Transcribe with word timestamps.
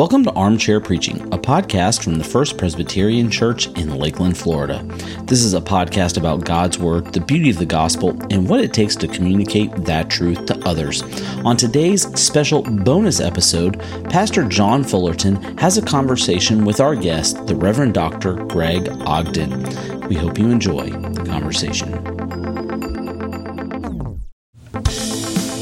Welcome 0.00 0.24
to 0.24 0.32
Armchair 0.32 0.80
Preaching, 0.80 1.20
a 1.24 1.36
podcast 1.36 2.02
from 2.02 2.14
the 2.14 2.24
First 2.24 2.56
Presbyterian 2.56 3.30
Church 3.30 3.66
in 3.76 3.98
Lakeland, 3.98 4.38
Florida. 4.38 4.82
This 5.24 5.42
is 5.42 5.52
a 5.52 5.60
podcast 5.60 6.16
about 6.16 6.46
God's 6.46 6.78
Word, 6.78 7.12
the 7.12 7.20
beauty 7.20 7.50
of 7.50 7.58
the 7.58 7.66
gospel, 7.66 8.16
and 8.30 8.48
what 8.48 8.62
it 8.62 8.72
takes 8.72 8.96
to 8.96 9.06
communicate 9.06 9.70
that 9.84 10.08
truth 10.08 10.46
to 10.46 10.58
others. 10.66 11.02
On 11.44 11.54
today's 11.54 12.04
special 12.18 12.62
bonus 12.62 13.20
episode, 13.20 13.78
Pastor 14.08 14.44
John 14.44 14.84
Fullerton 14.84 15.36
has 15.58 15.76
a 15.76 15.82
conversation 15.82 16.64
with 16.64 16.80
our 16.80 16.96
guest, 16.96 17.46
the 17.46 17.54
Reverend 17.54 17.92
Dr. 17.92 18.36
Greg 18.46 18.88
Ogden. 19.02 19.64
We 20.08 20.14
hope 20.16 20.38
you 20.38 20.50
enjoy 20.50 20.88
the 20.88 21.24
conversation. 21.26 22.09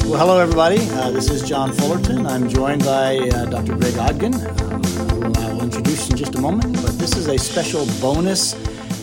Well, 0.09 0.17
hello, 0.17 0.39
everybody. 0.39 0.79
Uh, 0.89 1.11
this 1.11 1.29
is 1.29 1.47
John 1.47 1.71
Fullerton. 1.71 2.25
I'm 2.25 2.49
joined 2.49 2.83
by 2.83 3.19
uh, 3.19 3.45
Dr. 3.45 3.75
Greg 3.75 3.95
Ogden, 3.99 4.33
um, 4.33 4.83
whom 5.21 5.37
I 5.37 5.53
will 5.53 5.61
introduce 5.61 6.09
in 6.09 6.17
just 6.17 6.33
a 6.33 6.41
moment. 6.41 6.81
But 6.81 6.97
this 6.97 7.15
is 7.15 7.27
a 7.27 7.37
special 7.37 7.85
bonus 8.01 8.55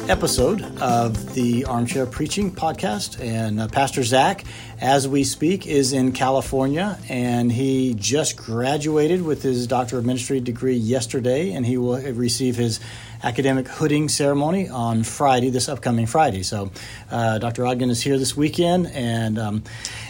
episode 0.08 0.62
of 0.80 1.34
the 1.34 1.64
Armchair 1.64 2.06
Preaching 2.06 2.52
podcast. 2.52 3.20
And 3.20 3.60
uh, 3.60 3.68
Pastor 3.68 4.04
Zach, 4.04 4.44
as 4.80 5.08
we 5.08 5.24
speak, 5.24 5.66
is 5.66 5.92
in 5.92 6.12
California, 6.12 6.98
and 7.08 7.50
he 7.50 7.94
just 7.94 8.36
graduated 8.36 9.22
with 9.22 9.42
his 9.42 9.66
Doctor 9.66 9.98
of 9.98 10.04
Ministry 10.04 10.38
degree 10.40 10.76
yesterday, 10.76 11.52
and 11.52 11.66
he 11.66 11.76
will 11.76 12.00
receive 12.12 12.56
his 12.56 12.78
academic 13.22 13.66
hooding 13.66 14.08
ceremony 14.08 14.68
on 14.68 15.02
Friday, 15.02 15.50
this 15.50 15.68
upcoming 15.68 16.06
Friday. 16.06 16.42
So, 16.42 16.70
uh, 17.10 17.38
Dr. 17.38 17.66
Ogden 17.66 17.90
is 17.90 18.02
here 18.02 18.18
this 18.18 18.36
weekend, 18.36 18.86
and 18.88 19.38
um, 19.38 19.64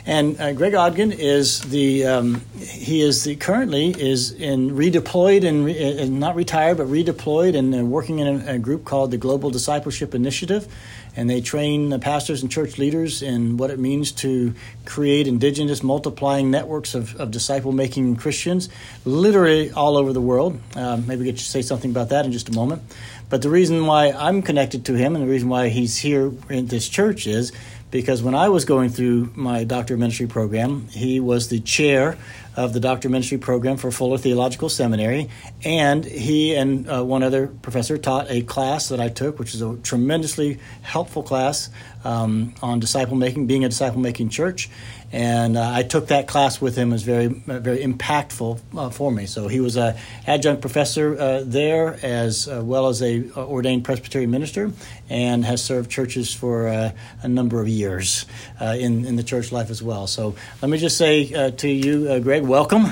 and 0.04 0.40
uh, 0.40 0.52
Greg 0.52 0.74
Ogden 0.74 1.12
is 1.12 1.60
the 1.62 2.06
um, 2.06 2.42
he 2.58 3.00
is 3.00 3.24
the 3.24 3.36
currently 3.36 3.90
is 3.90 4.32
in 4.32 4.70
redeployed 4.72 5.46
and, 5.46 5.64
re, 5.64 5.98
and 5.98 6.20
not 6.20 6.34
retired, 6.34 6.76
but 6.76 6.88
redeployed 6.88 7.56
and 7.56 7.74
uh, 7.74 7.84
working 7.84 8.18
in 8.18 8.26
a, 8.26 8.54
a 8.54 8.58
group 8.58 8.84
called 8.84 9.10
the 9.10 9.18
Global 9.18 9.50
Discipleship 9.86 10.16
Initiative 10.16 10.66
and 11.14 11.30
they 11.30 11.40
train 11.40 11.90
the 11.90 11.98
pastors 12.00 12.42
and 12.42 12.50
church 12.50 12.76
leaders 12.76 13.22
in 13.22 13.56
what 13.56 13.70
it 13.70 13.78
means 13.78 14.10
to 14.10 14.52
create 14.84 15.28
indigenous 15.28 15.82
multiplying 15.82 16.50
networks 16.50 16.94
of, 16.96 17.14
of 17.20 17.30
disciple 17.30 17.70
making 17.70 18.16
Christians, 18.16 18.68
literally 19.04 19.70
all 19.70 19.96
over 19.96 20.12
the 20.12 20.20
world. 20.20 20.60
Uh, 20.74 20.96
maybe 20.96 21.20
we 21.20 21.24
get 21.26 21.38
to 21.38 21.44
say 21.44 21.62
something 21.62 21.90
about 21.90 22.08
that 22.08 22.24
in 22.24 22.32
just 22.32 22.48
a 22.48 22.52
moment. 22.52 22.82
But 23.30 23.42
the 23.42 23.48
reason 23.48 23.86
why 23.86 24.10
I'm 24.10 24.42
connected 24.42 24.86
to 24.86 24.94
him 24.94 25.14
and 25.14 25.24
the 25.24 25.30
reason 25.30 25.48
why 25.48 25.68
he's 25.68 25.96
here 25.96 26.32
in 26.50 26.66
this 26.66 26.88
church 26.88 27.28
is 27.28 27.52
because 27.92 28.22
when 28.22 28.34
I 28.34 28.48
was 28.48 28.64
going 28.64 28.90
through 28.90 29.32
my 29.36 29.62
doctor 29.62 29.94
of 29.94 30.00
ministry 30.00 30.26
program, 30.26 30.88
he 30.88 31.20
was 31.20 31.48
the 31.48 31.60
chair 31.60 32.18
of 32.56 32.72
the 32.72 32.80
doctor 32.80 33.08
ministry 33.08 33.38
program 33.38 33.76
for 33.76 33.90
Fuller 33.90 34.18
Theological 34.18 34.68
Seminary, 34.68 35.28
and 35.64 36.04
he 36.04 36.54
and 36.54 36.88
uh, 36.88 37.04
one 37.04 37.22
other 37.22 37.48
professor 37.48 37.98
taught 37.98 38.30
a 38.30 38.42
class 38.42 38.88
that 38.88 39.00
I 39.00 39.08
took, 39.08 39.38
which 39.38 39.54
is 39.54 39.62
a 39.62 39.76
tremendously 39.76 40.58
helpful 40.82 41.22
class 41.22 41.68
um, 42.06 42.54
on 42.62 42.80
disciple 42.80 43.16
making, 43.16 43.46
being 43.46 43.64
a 43.64 43.68
disciple 43.68 44.00
making 44.00 44.28
church 44.28 44.70
and 45.12 45.56
uh, 45.56 45.70
I 45.72 45.82
took 45.82 46.08
that 46.08 46.26
class 46.26 46.60
with 46.60 46.76
him. 46.76 46.92
as 46.92 47.02
very 47.02 47.28
very 47.28 47.78
impactful 47.78 48.60
uh, 48.76 48.90
for 48.90 49.12
me. 49.12 49.26
So 49.26 49.48
he 49.48 49.60
was 49.60 49.76
a 49.76 49.96
adjunct 50.26 50.60
professor 50.60 51.16
uh, 51.16 51.42
there, 51.44 51.98
as 52.02 52.48
uh, 52.48 52.62
well 52.64 52.88
as 52.88 53.02
a 53.02 53.24
uh, 53.36 53.46
ordained 53.46 53.84
Presbyterian 53.84 54.30
minister, 54.30 54.72
and 55.08 55.44
has 55.44 55.62
served 55.62 55.90
churches 55.90 56.34
for 56.34 56.68
uh, 56.68 56.92
a 57.22 57.28
number 57.28 57.60
of 57.60 57.68
years 57.68 58.26
in 58.60 59.04
in 59.04 59.16
the 59.16 59.22
church 59.22 59.52
life 59.52 59.70
as 59.70 59.82
well. 59.82 60.06
So 60.06 60.34
let 60.60 60.70
me 60.70 60.78
just 60.78 60.96
say 60.98 61.50
to 61.50 61.68
you, 61.68 62.20
Greg, 62.20 62.42
welcome. 62.42 62.86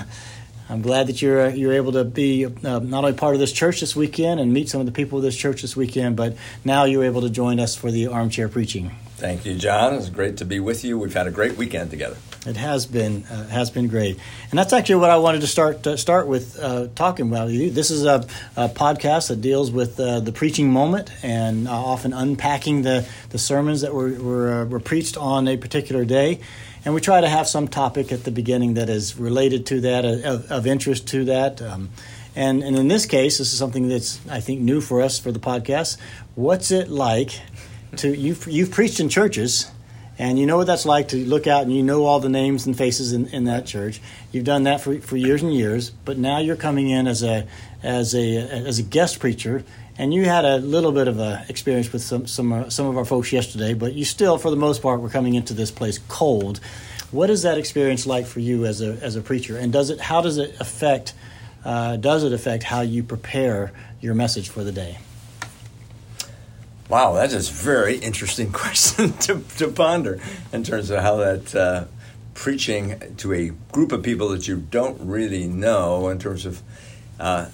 I'm 0.71 0.81
glad 0.81 1.09
that 1.09 1.21
you're 1.21 1.51
you're 1.51 1.75
able 1.75 1.93
to 1.93 2.05
be 2.05 2.47
uh, 2.47 2.51
not 2.79 3.05
only 3.05 3.13
part 3.13 3.35
of 3.35 3.41
this 3.41 3.53
church 3.53 3.81
this 3.81 3.95
weekend 3.95 4.41
and 4.41 4.53
meet 4.53 4.69
some 4.69 4.81
of 4.81 4.87
the 4.87 4.93
people 4.93 5.19
of 5.19 5.25
this 5.25 5.37
church 5.37 5.63
this 5.63 5.77
weekend, 5.77 6.17
but 6.17 6.37
now 6.65 6.85
you're 6.85 7.05
able 7.05 7.21
to 7.23 7.31
join 7.31 7.61
us 7.61 7.75
for 7.75 7.91
the 7.91 8.07
armchair 8.07 8.49
preaching. 8.49 8.93
Thank 9.25 9.47
you, 9.47 9.55
John. 9.55 9.95
It's 9.95 10.11
great 10.11 10.37
to 10.37 10.45
be 10.45 10.61
with 10.61 10.85
you. 10.85 10.99
We've 10.99 11.15
had 11.15 11.27
a 11.27 11.31
great 11.31 11.57
weekend 11.57 11.91
together. 11.91 12.19
It 12.47 12.59
has 12.59 12.85
been 12.85 13.25
uh, 13.25 13.49
has 13.49 13.71
been 13.71 13.89
great, 13.89 14.19
and 14.51 14.59
that's 14.59 14.75
actually 14.75 14.97
what 14.97 15.09
I 15.09 15.17
wanted 15.17 15.41
to 15.41 15.47
start 15.47 15.87
uh, 15.87 15.97
start 15.97 16.27
with 16.27 16.59
uh, 16.61 16.89
talking 16.95 17.29
about. 17.29 17.49
You. 17.49 17.71
This 17.71 17.91
is 17.91 18.05
a, 18.05 18.27
a 18.55 18.69
podcast 18.69 19.29
that 19.29 19.41
deals 19.41 19.71
with 19.71 19.99
uh, 19.99 20.21
the 20.21 20.31
preaching 20.31 20.71
moment 20.71 21.11
and 21.25 21.67
uh, 21.67 21.71
often 21.73 22.13
unpacking 22.13 22.83
the, 22.83 23.09
the 23.31 23.39
sermons 23.39 23.81
that 23.81 23.95
were 23.95 24.11
were, 24.11 24.53
uh, 24.53 24.65
were 24.67 24.79
preached 24.79 25.17
on 25.17 25.49
a 25.49 25.57
particular 25.57 26.05
day, 26.05 26.41
and 26.85 26.93
we 26.93 27.01
try 27.01 27.23
to 27.23 27.29
have 27.29 27.49
some 27.49 27.67
topic 27.67 28.13
at 28.13 28.25
the 28.25 28.31
beginning 28.31 28.75
that 28.75 28.91
is 28.91 29.17
related 29.17 29.65
to 29.69 29.81
that 29.81 30.05
of, 30.05 30.53
of 30.53 30.67
interest 30.67 31.09
to 31.09 31.25
that. 31.25 31.63
Um, 31.63 31.89
and, 32.37 32.63
and 32.63 32.77
in 32.77 32.89
this 32.89 33.07
case, 33.07 33.39
this 33.39 33.55
is 33.55 33.59
something 33.59 33.89
that's 33.89 34.21
I 34.29 34.41
think 34.41 34.61
new 34.61 34.83
for 34.83 35.01
us 35.01 35.19
for 35.19 35.33
the 35.33 35.41
podcast. 35.41 35.97
What's 36.35 36.71
it 36.71 36.91
like 36.91 37.41
to 37.99 38.17
you've 38.17 38.47
you've 38.47 38.71
preached 38.71 39.01
in 39.01 39.09
churches 39.09 39.71
and 40.19 40.39
you 40.39 40.47
know 40.47 40.57
what 40.57 40.67
that's 40.67 40.87
like 40.87 41.09
to 41.09 41.17
look 41.17 41.47
out 41.47 41.63
and 41.63 41.73
you 41.73 41.83
know 41.83 42.05
all 42.05 42.21
the 42.21 42.29
names 42.29 42.67
and 42.67 42.77
faces 42.77 43.13
in, 43.13 43.27
in 43.29 43.45
that 43.45 43.67
church. 43.67 44.01
You've 44.33 44.45
done 44.45 44.65
that 44.65 44.81
for, 44.81 45.01
for 45.01 45.17
years 45.17 45.43
and 45.43 45.53
years, 45.53 45.91
but 45.91 46.19
now 46.19 46.39
you're 46.39 46.57
coming 46.57 46.89
in 46.89 47.07
as 47.07 47.23
a 47.23 47.47
as 47.83 48.15
a 48.15 48.37
as 48.37 48.79
a 48.79 48.83
guest 48.83 49.19
preacher, 49.19 49.65
and 49.99 50.15
you 50.15 50.25
had 50.25 50.45
a 50.45 50.59
little 50.59 50.93
bit 50.93 51.09
of 51.09 51.19
a 51.19 51.45
experience 51.49 51.93
with 51.93 52.03
some 52.03 52.27
some 52.27 52.53
uh, 52.53 52.71
some 52.71 52.87
of 52.87 52.97
our 52.97 53.05
folks 53.05 53.33
yesterday, 53.33 53.75
but 53.75 53.95
you 53.95 54.05
still, 54.05 54.39
for 54.39 54.51
the 54.51 54.57
most 54.57 54.83
part, 54.83 55.01
were 55.01 55.09
coming 55.09 55.35
into 55.35 55.55
this 55.55 55.71
place 55.71 55.99
cold. 56.09 56.61
What 57.11 57.31
is 57.31 57.43
that 57.43 57.59
experience 57.59 58.07
like 58.07 58.27
for 58.27 58.41
you 58.41 58.67
as 58.67 58.81
a 58.81 58.93
as 59.03 59.17
a 59.17 59.21
preacher, 59.21 59.57
and 59.57 59.73
does 59.73 59.91
it 59.91 60.01
how 60.01 60.21
does 60.21 60.39
it 60.39 60.61
affect 60.61 61.13
uh, 61.65 61.97
does 61.97 62.23
it 62.23 62.33
affect 62.33 62.63
how 62.63 62.83
you 62.83 63.03
prepare 63.03 63.73
your 64.01 64.15
message 64.15 64.49
for 64.49 64.63
the 64.63 64.73
day? 64.73 64.99
Wow, 66.95 67.15
that 67.15 67.33
is 67.33 67.51
a 67.51 67.53
very 67.53 67.97
interesting 67.97 68.53
question 68.63 69.15
to, 69.15 69.41
to 69.59 69.67
ponder 69.67 70.21
in 70.53 70.63
terms 70.63 70.91
of 70.91 71.01
how 71.01 71.17
that 71.17 71.53
uh, 71.53 71.85
preaching 72.35 73.17
to 73.17 73.33
a 73.33 73.49
group 73.73 73.91
of 73.91 74.05
people 74.05 74.29
that 74.29 74.47
you 74.47 74.59
don't 74.59 75.01
really 75.01 75.49
know, 75.49 76.09
in 76.09 76.21
terms 76.21 76.47
of 76.47 76.63
uh, 77.19 77.49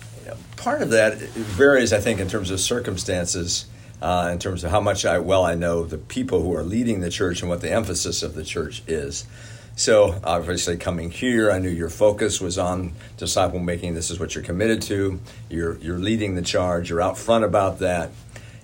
part 0.59 0.83
of 0.83 0.91
that 0.91 1.17
varies, 1.17 1.91
I 1.95 2.01
think, 2.01 2.21
in 2.21 2.28
terms 2.28 2.51
of 2.51 2.61
circumstances, 2.61 3.65
uh, 4.03 4.28
in 4.31 4.39
terms 4.39 4.62
of 4.62 4.73
how 4.73 4.81
much 4.83 5.06
I 5.06 5.21
well 5.21 5.47
I 5.47 5.55
know 5.55 5.87
the 5.87 5.97
people 5.97 6.43
who 6.43 6.55
are 6.55 6.62
leading 6.62 7.01
the 7.01 7.09
church 7.09 7.41
and 7.41 7.49
what 7.49 7.62
the 7.62 7.72
emphasis 7.72 8.22
of 8.22 8.34
the 8.34 8.45
church 8.45 8.83
is. 8.87 9.27
So 9.75 10.21
obviously, 10.22 10.77
coming 10.77 11.11
here, 11.11 11.51
I 11.51 11.61
knew 11.61 11.71
your 11.71 11.89
focus 11.89 12.43
was 12.43 12.59
on 12.59 12.93
disciple 13.17 13.59
making. 13.59 13.95
This 13.95 14.11
is 14.11 14.21
what 14.21 14.34
you're 14.34 14.45
committed 14.45 14.83
to. 14.83 15.19
You're 15.49 15.78
you're 15.78 15.99
leading 15.99 16.34
the 16.34 16.43
charge. 16.43 16.91
You're 16.91 17.01
out 17.01 17.17
front 17.17 17.45
about 17.45 17.78
that. 17.78 18.11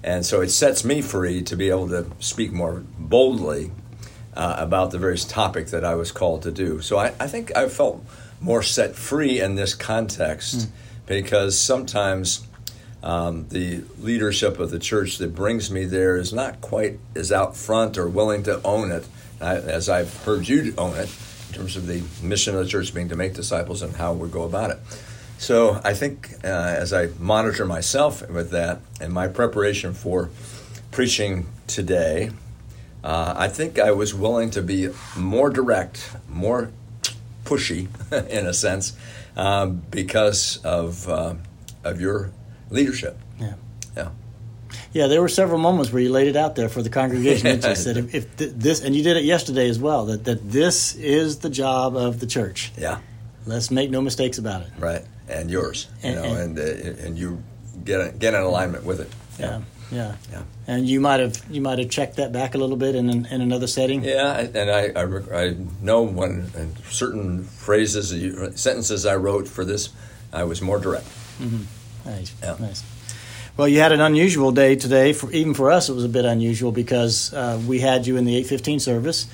And 0.07 0.25
so 0.25 0.41
it 0.41 0.51
sets 0.51 0.85
me 0.85 1.03
free 1.03 1.43
to 1.43 1.57
be 1.57 1.69
able 1.69 1.89
to 1.89 2.07
speak 2.21 2.53
more 2.53 2.85
boldly 2.97 3.73
uh, 4.35 4.55
about 4.57 4.93
the 4.93 4.99
various 4.99 5.25
topic 5.25 5.67
that 5.69 5.85
I 5.85 5.97
was 5.97 6.13
called 6.13 6.43
to 6.43 6.53
do. 6.53 6.81
So 6.81 6.97
I, 6.97 7.07
I 7.19 7.27
think 7.27 7.55
I 7.57 7.69
felt 7.69 8.05
more 8.41 8.63
set 8.63 8.95
free 8.95 9.41
in 9.41 9.57
this 9.57 9.75
context 9.75 10.59
mm. 10.59 10.71
because 11.07 11.59
sometimes 11.59 12.47
um, 13.03 13.49
the 13.49 13.83
leadership 13.99 14.61
of 14.61 14.71
the 14.71 14.79
church 14.79 15.19
that 15.19 15.35
brings 15.35 15.73
me 15.73 15.85
there 15.85 16.17
is 16.17 16.33
not 16.33 16.61
quite 16.61 17.01
as 17.17 17.33
out 17.33 17.57
front 17.57 17.99
or 17.99 18.09
willing 18.09 18.45
to 18.45 18.63
own 18.63 18.93
it 18.93 19.07
as 19.41 19.89
I've 19.89 20.15
heard 20.25 20.47
you 20.47 20.73
own 20.79 20.97
it 20.97 21.11
in 21.49 21.55
terms 21.55 21.77
of 21.77 21.87
the 21.87 22.03
mission 22.23 22.55
of 22.55 22.65
the 22.65 22.71
church 22.71 22.95
being 22.95 23.09
to 23.09 23.17
make 23.17 23.35
disciples 23.35 23.83
and 23.83 23.95
how 23.97 24.13
we 24.13 24.29
go 24.29 24.45
about 24.45 24.71
it. 24.71 24.79
So 25.39 25.81
I 25.85 25.95
think 25.95 26.35
uh, 26.45 26.47
as 26.47 26.93
I 26.93 27.09
monitor 27.19 27.67
myself 27.67 28.29
with 28.29 28.51
that 28.51 28.81
and 29.01 29.13
my 29.13 29.29
preparation 29.29 29.93
for 29.93 30.31
preaching 30.91 31.47
today, 31.67 32.31
uh, 33.05 33.35
I 33.37 33.49
think 33.49 33.79
I 33.79 33.93
was 33.93 34.15
willing 34.15 34.51
to 34.51 34.63
be 34.63 34.89
more 35.17 35.51
direct, 35.51 36.11
more 36.29 36.71
pushy, 37.45 37.89
in 38.31 38.47
a 38.47 38.55
sense, 38.55 38.97
um, 39.37 39.83
because 39.91 40.59
of 40.65 41.09
uh, 41.09 41.35
of 41.85 42.01
your 42.01 42.33
leadership. 42.71 43.19
Yeah. 43.39 43.55
Yeah. 43.97 44.09
Yeah, 44.93 45.07
there 45.07 45.21
were 45.21 45.29
several 45.29 45.59
moments 45.59 45.93
where 45.93 46.03
you 46.03 46.11
laid 46.11 46.27
it 46.27 46.37
out 46.37 46.57
there 46.57 46.69
for 46.69 46.83
the 46.83 46.89
congregation. 46.89 47.61
That 47.61 47.69
you 47.69 47.77
said, 47.77 47.97
if, 48.13 48.15
if 48.15 48.37
this, 48.37 48.83
and 48.83 48.97
you 48.97 49.03
did 49.03 49.19
it 49.19 49.25
yesterday 49.25 49.69
as 49.69 49.79
well, 49.79 50.07
that, 50.07 50.25
that 50.25 50.51
this 50.51 50.95
is 50.97 51.39
the 51.39 51.51
job 51.51 51.95
of 51.95 52.19
the 52.19 52.27
church. 52.27 52.73
Yeah. 52.77 52.99
Let's 53.45 53.71
make 53.71 53.91
no 53.91 54.01
mistakes 54.01 54.39
about 54.39 54.63
it. 54.63 54.71
Right 54.79 55.05
and 55.29 55.51
yours, 55.51 55.89
you 56.03 56.11
and, 56.11 56.17
know, 56.17 56.25
and 56.25 56.59
and, 56.59 56.99
uh, 56.99 57.07
and 57.07 57.19
you 57.19 57.43
get 57.85 58.19
get 58.19 58.35
in 58.35 58.41
alignment 58.41 58.85
with 58.85 59.01
it. 59.01 59.13
Yeah. 59.39 59.61
yeah. 59.91 60.17
Yeah. 60.33 60.43
And 60.67 60.89
you 60.89 61.01
might 61.01 61.21
have 61.21 61.41
you 61.51 61.61
might 61.61 61.79
have 61.79 61.91
checked 61.91 62.17
that 62.17 62.33
back 62.33 62.55
a 62.55 62.59
little 62.59 62.77
bit 62.77 62.95
in 62.95 63.27
in 63.27 63.41
another 63.41 63.67
setting. 63.67 64.03
Yeah, 64.03 64.39
and 64.39 64.71
I 64.71 64.93
I, 64.95 65.45
I 65.45 65.57
know 65.83 66.03
when 66.03 66.51
certain 66.91 67.45
phrases 67.45 68.11
sentences 68.61 69.07
I 69.07 69.17
wrote 69.17 69.49
for 69.49 69.65
this, 69.65 69.91
I 70.33 70.45
was 70.45 70.61
more 70.61 70.79
direct. 70.79 71.07
Mm-hmm. 71.39 72.11
Nice. 72.11 72.35
Yeah. 72.43 72.57
Nice. 72.59 72.83
Well, 73.57 73.69
you 73.69 73.81
had 73.81 73.93
an 73.93 74.01
unusual 74.01 74.53
day 74.53 74.77
today. 74.77 75.13
For 75.15 75.31
even 75.33 75.55
for 75.55 75.71
us, 75.71 75.89
it 75.89 75.95
was 75.95 76.05
a 76.05 76.11
bit 76.11 76.27
unusual 76.27 76.73
because 76.73 77.33
uh, 77.33 77.59
we 77.67 77.79
had 77.79 78.07
you 78.07 78.19
in 78.19 78.25
the 78.25 78.37
eight 78.37 78.47
fifteen 78.47 78.81
service, 78.81 79.27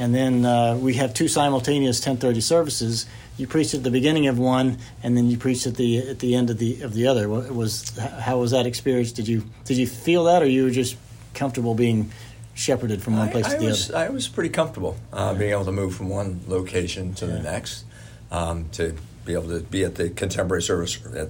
and 0.00 0.14
then 0.14 0.46
uh, 0.46 0.76
we 0.76 0.94
have 0.94 1.12
two 1.12 1.28
simultaneous 1.28 2.00
10:30 2.00 2.42
services. 2.42 3.06
You 3.36 3.46
preached 3.46 3.74
at 3.74 3.82
the 3.84 3.90
beginning 3.90 4.26
of 4.28 4.38
one, 4.38 4.78
and 5.02 5.14
then 5.14 5.30
you 5.30 5.36
preached 5.36 5.66
at 5.66 5.76
the 5.76 5.98
at 5.98 6.18
the 6.20 6.34
end 6.34 6.48
of 6.48 6.58
the 6.58 6.80
of 6.80 6.94
the 6.94 7.06
other. 7.06 7.28
What 7.28 7.54
was 7.54 7.96
how 7.98 8.38
was 8.38 8.50
that 8.52 8.66
experience? 8.66 9.12
Did 9.12 9.28
you 9.28 9.44
did 9.66 9.76
you 9.76 9.86
feel 9.86 10.24
that, 10.24 10.42
or 10.42 10.46
you 10.46 10.64
were 10.64 10.70
just 10.70 10.96
comfortable 11.34 11.74
being 11.74 12.10
shepherded 12.54 13.02
from 13.02 13.18
one 13.18 13.28
place 13.28 13.44
I, 13.44 13.54
to 13.54 13.60
the 13.60 13.66
was, 13.66 13.90
other? 13.90 13.98
I 13.98 14.08
was 14.08 14.26
pretty 14.26 14.48
comfortable 14.48 14.96
uh, 15.12 15.34
being 15.34 15.52
able 15.52 15.66
to 15.66 15.72
move 15.72 15.94
from 15.94 16.08
one 16.08 16.40
location 16.48 17.12
to 17.14 17.26
Yeah. 17.26 17.32
the 17.34 17.42
next, 17.42 17.84
um, 18.32 18.70
to 18.72 18.94
be 19.26 19.34
able 19.34 19.48
to 19.48 19.60
be 19.60 19.84
at 19.84 19.96
the 19.96 20.08
contemporary 20.08 20.62
service 20.62 20.98
at, 21.14 21.28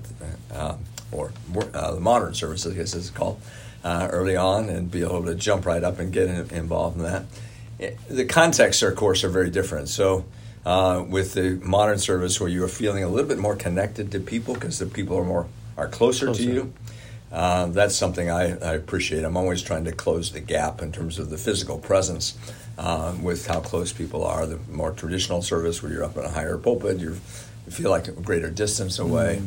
uh, 0.55 0.77
or 1.11 1.33
uh, 1.75 1.93
the 1.95 2.01
modern 2.01 2.35
service, 2.35 2.67
I 2.67 2.71
guess 2.71 2.95
it's 2.95 3.11
called, 3.11 3.41
uh, 3.85 4.09
early 4.11 4.37
on, 4.37 4.69
and 4.69 4.91
be 4.91 5.03
able 5.03 5.25
to 5.25 5.35
jump 5.35 5.67
right 5.67 5.83
up 5.83 5.99
and 5.99 6.13
get 6.13 6.29
in, 6.29 6.51
involved 6.51 6.97
in 6.97 7.03
that. 7.03 7.25
The 8.09 8.27
contexts, 8.27 8.83
of 8.83 8.95
course, 8.97 9.25
are 9.25 9.31
very 9.31 9.51
different. 9.51 9.89
So. 9.89 10.25
Uh, 10.63 11.03
with 11.09 11.33
the 11.33 11.59
modern 11.63 11.99
service, 11.99 12.39
where 12.39 12.51
you 12.51 12.63
are 12.63 12.69
feeling 12.69 13.03
a 13.03 13.09
little 13.09 13.27
bit 13.27 13.39
more 13.39 13.57
connected 13.57 14.13
to 14.13 14.21
people 14.21 14.53
because 14.53 14.79
the 14.79 14.85
people 14.85 15.17
are 15.17 15.25
more 15.25 15.47
are 15.79 15.89
closer, 15.89 16.27
Closer. 16.27 16.43
to 16.43 16.53
you, 16.53 16.73
uh, 17.33 17.65
that's 17.67 17.97
something 17.97 18.31
I, 18.31 18.59
I 18.59 18.75
appreciate. 18.75 19.25
I'm 19.25 19.39
always 19.39 19.63
trying 19.63 19.85
to 19.87 19.93
close 19.93 20.33
the 20.33 20.41
gap 20.41 20.83
in 20.83 20.93
terms 20.93 21.19
of 21.19 21.31
the 21.31 21.39
physical 21.39 21.79
presence 21.79 22.37
uh, 22.77 23.15
with 23.23 23.47
how 23.47 23.61
close 23.61 23.91
people 23.93 24.23
are. 24.23 24.45
The 24.45 24.59
more 24.71 24.91
traditional 24.91 25.41
service, 25.41 25.83
where 25.83 25.91
you're 25.91 26.05
up 26.05 26.19
in 26.19 26.25
a 26.27 26.29
higher 26.31 26.59
pulpit, 26.59 26.99
you're, 26.99 27.13
you 27.15 27.73
feel 27.73 27.91
like 27.91 28.09
a 28.09 28.13
greater 28.13 28.51
distance 28.51 28.99
away. 28.99 29.41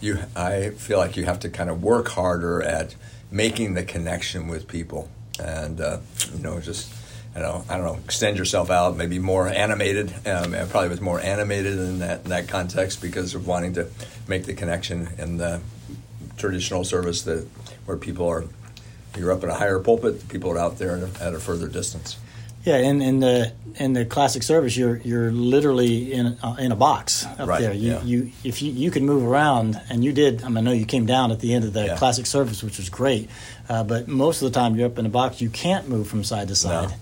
You, 0.00 0.20
I 0.36 0.70
feel 0.70 0.98
like 0.98 1.16
you 1.16 1.24
have 1.24 1.40
to 1.40 1.48
kind 1.48 1.68
of 1.68 1.82
work 1.82 2.08
harder 2.10 2.62
at 2.62 2.94
making 3.30 3.74
the 3.74 3.82
connection 3.82 4.46
with 4.46 4.68
people, 4.68 5.08
and 5.42 5.80
uh, 5.80 5.98
you 6.32 6.42
know, 6.42 6.60
just 6.60 6.92
you 7.34 7.40
know, 7.40 7.64
I 7.68 7.76
don't 7.76 7.84
know, 7.86 7.98
extend 8.04 8.38
yourself 8.38 8.70
out, 8.70 8.96
maybe 8.96 9.18
more 9.18 9.46
animated. 9.48 10.12
Um, 10.26 10.54
I 10.54 10.64
probably 10.64 10.88
was 10.90 11.00
more 11.00 11.20
animated 11.20 11.74
in 11.78 12.00
that 12.00 12.24
in 12.24 12.30
that 12.30 12.48
context 12.48 13.00
because 13.00 13.34
of 13.34 13.46
wanting 13.46 13.74
to 13.74 13.88
make 14.26 14.44
the 14.46 14.54
connection 14.54 15.08
in 15.18 15.36
the 15.36 15.60
traditional 16.36 16.84
service 16.84 17.22
that 17.22 17.46
where 17.86 17.96
people 17.96 18.26
are 18.28 18.44
you're 19.16 19.32
up 19.32 19.42
in 19.42 19.50
a 19.50 19.54
higher 19.54 19.78
pulpit, 19.80 20.28
people 20.28 20.50
are 20.52 20.58
out 20.58 20.78
there 20.78 20.96
at 20.96 21.02
a, 21.02 21.24
at 21.24 21.34
a 21.34 21.40
further 21.40 21.66
distance. 21.68 22.16
Yeah, 22.64 22.76
in, 22.76 23.00
in 23.00 23.20
the 23.20 23.52
in 23.76 23.94
the 23.94 24.04
classic 24.04 24.42
service, 24.42 24.76
you're 24.76 24.96
you're 24.98 25.32
literally 25.32 26.12
in 26.12 26.36
uh, 26.42 26.56
in 26.58 26.72
a 26.72 26.76
box 26.76 27.24
up 27.24 27.48
Right, 27.48 27.60
there. 27.60 27.72
You, 27.72 27.92
yeah. 27.92 28.02
you 28.02 28.32
if 28.44 28.60
you, 28.60 28.70
you 28.70 28.90
can 28.90 29.06
move 29.06 29.24
around, 29.24 29.80
and 29.88 30.04
you 30.04 30.12
did. 30.12 30.42
I, 30.42 30.48
mean, 30.48 30.58
I 30.58 30.60
know 30.60 30.72
you 30.72 30.84
came 30.84 31.06
down 31.06 31.32
at 31.32 31.40
the 31.40 31.54
end 31.54 31.64
of 31.64 31.72
the 31.72 31.86
Yeah. 31.86 31.96
classic 31.96 32.26
service, 32.26 32.62
which 32.62 32.76
was 32.76 32.90
great. 32.90 33.30
Uh, 33.66 33.82
but 33.82 34.08
most 34.08 34.42
of 34.42 34.52
the 34.52 34.58
time, 34.58 34.76
you're 34.76 34.86
up 34.88 34.98
in 34.98 35.06
a 35.06 35.10
box. 35.10 35.40
You 35.40 35.48
can't 35.48 35.88
move 35.88 36.06
from 36.06 36.22
side 36.22 36.48
to 36.48 36.54
side, 36.54 36.88
uh-uh. 36.90 36.94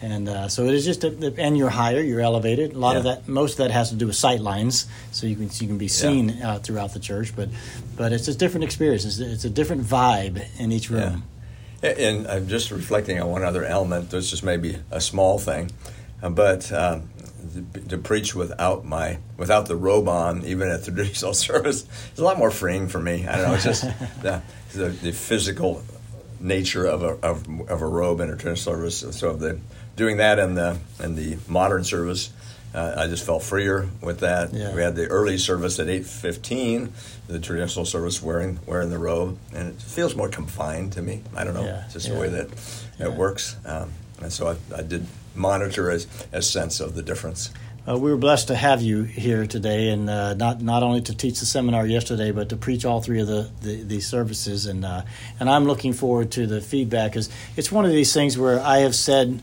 And 0.00 0.28
uh, 0.28 0.48
so 0.48 0.64
it 0.66 0.74
is 0.74 0.84
just. 0.84 1.04
A, 1.04 1.34
and 1.38 1.56
you're 1.56 1.70
higher, 1.70 2.00
you're 2.00 2.20
elevated. 2.20 2.72
A 2.72 2.78
lot 2.78 2.96
of 2.96 3.04
that, 3.04 3.28
most 3.28 3.52
of 3.52 3.58
that 3.58 3.70
has 3.70 3.90
to 3.90 3.96
do 3.96 4.06
with 4.06 4.16
sight 4.16 4.40
lines, 4.40 4.86
so 5.10 5.26
you 5.26 5.36
can 5.36 5.50
so 5.50 5.62
you 5.62 5.68
can 5.68 5.78
be 5.78 5.88
seen 5.88 6.42
uh, 6.42 6.58
throughout 6.58 6.92
the 6.92 7.00
church. 7.00 7.34
But 7.34 7.48
but 7.96 8.12
it's 8.12 8.28
a 8.28 8.34
different 8.34 8.64
experience. 8.64 9.04
It's, 9.04 9.18
it's 9.18 9.44
a 9.44 9.50
different 9.50 9.82
vibe 9.82 10.44
in 10.58 10.72
each 10.72 10.90
room. 10.90 11.24
And 11.82 12.28
I'm 12.28 12.46
just 12.46 12.70
reflecting 12.70 13.20
on 13.20 13.28
one 13.28 13.42
other 13.42 13.64
element. 13.64 14.10
This 14.10 14.32
is 14.32 14.42
maybe 14.42 14.78
a 14.90 15.00
small 15.00 15.38
thing, 15.38 15.72
uh, 16.22 16.30
but 16.30 16.72
um, 16.72 17.08
to, 17.72 17.80
to 17.80 17.98
preach 17.98 18.34
without 18.34 18.84
my 18.84 19.18
without 19.36 19.66
the 19.66 19.76
robe 19.76 20.08
on, 20.08 20.44
even 20.44 20.68
at 20.68 20.84
the 20.84 20.92
traditional 20.94 21.34
service, 21.34 21.86
is 22.12 22.18
a 22.18 22.24
lot 22.24 22.38
more 22.38 22.50
freeing 22.50 22.88
for 22.88 23.00
me. 23.00 23.26
I 23.26 23.36
don't 23.36 23.48
know. 23.48 23.54
It's 23.54 23.64
just 23.64 23.82
the, 24.22 24.42
the, 24.72 24.88
the 24.88 25.12
physical 25.12 25.82
nature 26.42 26.84
of 26.84 27.02
a 27.02 27.12
of, 27.26 27.46
of 27.70 27.82
a 27.82 27.86
robe 27.86 28.20
in 28.20 28.28
a 28.28 28.36
traditional 28.36 28.76
service. 28.76 29.16
So 29.18 29.32
the 29.34 29.58
doing 29.96 30.18
that 30.18 30.38
in 30.38 30.54
the 30.54 30.78
in 31.02 31.14
the 31.14 31.38
modern 31.48 31.84
service. 31.84 32.30
Uh, 32.74 32.94
I 32.96 33.06
just 33.06 33.26
felt 33.26 33.42
freer 33.42 33.86
with 34.00 34.20
that. 34.20 34.54
Yeah. 34.54 34.74
We 34.74 34.80
had 34.80 34.96
the 34.96 35.06
early 35.06 35.36
service 35.36 35.78
at 35.78 35.88
eight 35.90 36.06
fifteen, 36.06 36.94
the 37.28 37.38
traditional 37.38 37.84
service 37.84 38.22
wearing 38.22 38.60
wearing 38.66 38.88
the 38.88 38.96
robe, 38.96 39.36
and 39.54 39.68
it 39.68 39.82
feels 39.82 40.16
more 40.16 40.30
confined 40.30 40.92
to 40.94 41.02
me. 41.02 41.20
I 41.36 41.44
don't 41.44 41.52
know, 41.52 41.64
Yeah, 41.64 41.84
it's 41.84 41.92
just 41.92 42.08
yeah. 42.08 42.14
the 42.14 42.20
way 42.20 42.28
that 42.30 42.48
it 42.98 43.12
works. 43.12 43.56
Um, 43.66 43.92
and 44.22 44.32
so 44.32 44.48
I, 44.48 44.56
I 44.74 44.80
did 44.82 45.06
monitor 45.34 45.90
a, 45.90 46.00
a 46.32 46.40
sense 46.40 46.80
of 46.80 46.94
the 46.94 47.02
difference. 47.02 47.50
Uh, 47.86 47.98
we 47.98 48.12
were 48.12 48.16
blessed 48.16 48.46
to 48.46 48.54
have 48.54 48.80
you 48.80 49.02
here 49.02 49.44
today, 49.44 49.88
and 49.88 50.08
uh, 50.08 50.34
not 50.34 50.60
not 50.60 50.84
only 50.84 51.00
to 51.00 51.16
teach 51.16 51.40
the 51.40 51.46
seminar 51.46 51.84
yesterday, 51.84 52.30
but 52.30 52.48
to 52.48 52.56
preach 52.56 52.84
all 52.84 53.00
three 53.00 53.20
of 53.20 53.26
the 53.26 53.50
the, 53.60 53.82
the 53.82 54.00
services. 54.00 54.66
And 54.66 54.84
uh, 54.84 55.02
and 55.40 55.50
I'm 55.50 55.64
looking 55.64 55.92
forward 55.92 56.30
to 56.32 56.46
the 56.46 56.60
feedback 56.60 57.10
because 57.10 57.28
it's 57.56 57.72
one 57.72 57.84
of 57.84 57.90
these 57.90 58.12
things 58.12 58.38
where 58.38 58.60
I 58.60 58.78
have 58.78 58.94
said. 58.94 59.42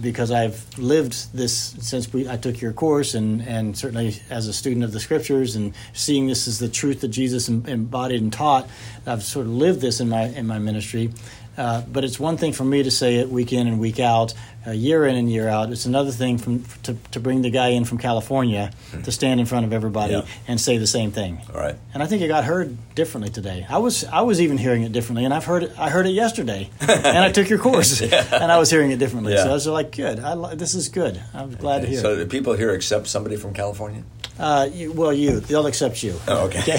Because 0.00 0.30
I've 0.30 0.78
lived 0.78 1.36
this 1.36 1.76
since 1.78 2.10
we, 2.10 2.26
I 2.26 2.38
took 2.38 2.62
your 2.62 2.72
course, 2.72 3.12
and, 3.12 3.42
and 3.42 3.76
certainly 3.76 4.16
as 4.30 4.48
a 4.48 4.54
student 4.54 4.84
of 4.84 4.92
the 4.92 5.00
scriptures, 5.00 5.54
and 5.54 5.74
seeing 5.92 6.28
this 6.28 6.48
as 6.48 6.58
the 6.58 6.68
truth 6.70 7.02
that 7.02 7.08
Jesus 7.08 7.50
embodied 7.50 8.22
and 8.22 8.32
taught, 8.32 8.66
I've 9.06 9.22
sort 9.22 9.44
of 9.44 9.52
lived 9.52 9.82
this 9.82 10.00
in 10.00 10.08
my 10.08 10.28
in 10.28 10.46
my 10.46 10.58
ministry. 10.58 11.10
Uh, 11.58 11.82
but 11.82 12.04
it's 12.04 12.18
one 12.18 12.38
thing 12.38 12.52
for 12.54 12.64
me 12.64 12.82
to 12.82 12.90
say 12.90 13.16
it 13.16 13.28
week 13.28 13.52
in 13.52 13.66
and 13.66 13.78
week 13.78 14.00
out, 14.00 14.32
uh, 14.66 14.70
year 14.70 15.04
in 15.06 15.16
and 15.16 15.30
year 15.30 15.48
out. 15.48 15.70
It's 15.70 15.86
another 15.86 16.10
thing 16.10 16.38
from, 16.38 16.64
to, 16.84 16.96
to 17.12 17.20
bring 17.20 17.42
the 17.42 17.50
guy 17.50 17.68
in 17.68 17.84
from 17.84 17.98
California 17.98 18.70
to 19.04 19.12
stand 19.12 19.40
in 19.40 19.46
front 19.46 19.66
of 19.66 19.72
everybody 19.72 20.12
Yeah. 20.14 20.22
and 20.48 20.60
say 20.60 20.78
the 20.78 20.86
same 20.86 21.10
thing. 21.10 21.40
All 21.52 21.60
right. 21.60 21.76
And 21.92 22.02
I 22.02 22.06
think 22.06 22.22
it 22.22 22.28
got 22.28 22.44
heard 22.44 22.76
differently 22.94 23.30
today. 23.30 23.66
I 23.68 23.78
was 23.78 24.04
I 24.04 24.22
was 24.22 24.40
even 24.40 24.56
hearing 24.58 24.82
it 24.82 24.92
differently, 24.92 25.24
and 25.24 25.34
I've 25.34 25.44
heard 25.44 25.64
it. 25.64 25.72
I 25.78 25.90
heard 25.90 26.06
it 26.06 26.12
yesterday, 26.12 26.70
and 26.80 27.18
I 27.18 27.30
took 27.32 27.48
your 27.48 27.58
course, 27.58 28.00
and 28.02 28.52
I 28.52 28.58
was 28.58 28.70
hearing 28.70 28.90
it 28.90 28.98
differently. 28.98 29.36
So 29.36 29.48
I 29.50 29.52
was 29.52 29.66
like, 29.66 29.92
good. 29.94 30.18
I, 30.20 30.34
li- 30.34 30.54
this 30.56 30.74
is 30.74 30.88
good. 30.88 31.20
I'm 31.34 31.54
glad 31.54 31.82
to 31.82 31.86
hear. 31.88 32.00
So 32.00 32.16
do 32.16 32.24
people 32.26 32.54
here 32.54 32.72
accept 32.72 33.06
somebody 33.08 33.36
from 33.36 33.52
California? 33.54 34.02
Uh, 34.36 34.68
you, 34.72 34.90
well, 34.90 35.12
you 35.12 35.38
they'll 35.40 35.66
accept 35.66 36.02
you. 36.02 36.18
Oh, 36.26 36.46
okay. 36.46 36.62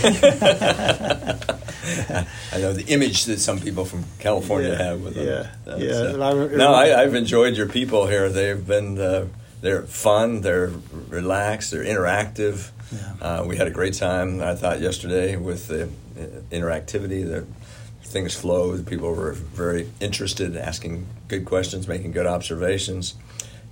I 2.51 2.57
know 2.59 2.73
the 2.73 2.83
image 2.87 3.25
that 3.25 3.39
some 3.39 3.59
people 3.59 3.85
from 3.85 4.03
California 4.19 4.69
Yeah, 4.71 4.83
have 4.83 5.01
with 5.01 5.15
them. 5.15 5.25
yeah, 5.27 5.75
yeah. 5.77 5.91
so- 5.93 6.21
I 6.51 6.55
no, 6.57 6.73
I, 6.73 7.01
I've 7.01 7.15
enjoyed 7.15 7.55
your 7.57 7.67
people 7.75 8.07
here. 8.07 8.29
They've 8.29 8.65
been 8.65 8.97
uh, 8.97 9.27
they're 9.59 9.83
fun, 9.83 10.39
they're 10.39 10.71
relaxed, 11.09 11.71
they're 11.71 11.83
interactive. 11.83 12.71
Yeah. 12.89 13.15
Uh, 13.21 13.43
we 13.45 13.57
had 13.57 13.67
a 13.67 13.71
great 13.71 13.95
time. 13.95 14.41
I 14.41 14.55
thought 14.55 14.79
yesterday 14.79 15.35
with 15.35 15.67
the 15.67 15.83
uh, 15.83 16.41
interactivity, 16.51 17.27
the 17.27 17.45
things 18.01 18.33
flowed. 18.33 18.87
People 18.87 19.13
were 19.13 19.33
very 19.33 19.89
interested, 19.99 20.55
asking 20.55 21.05
good 21.27 21.43
questions, 21.43 21.85
making 21.85 22.13
good 22.13 22.25
observations, 22.25 23.15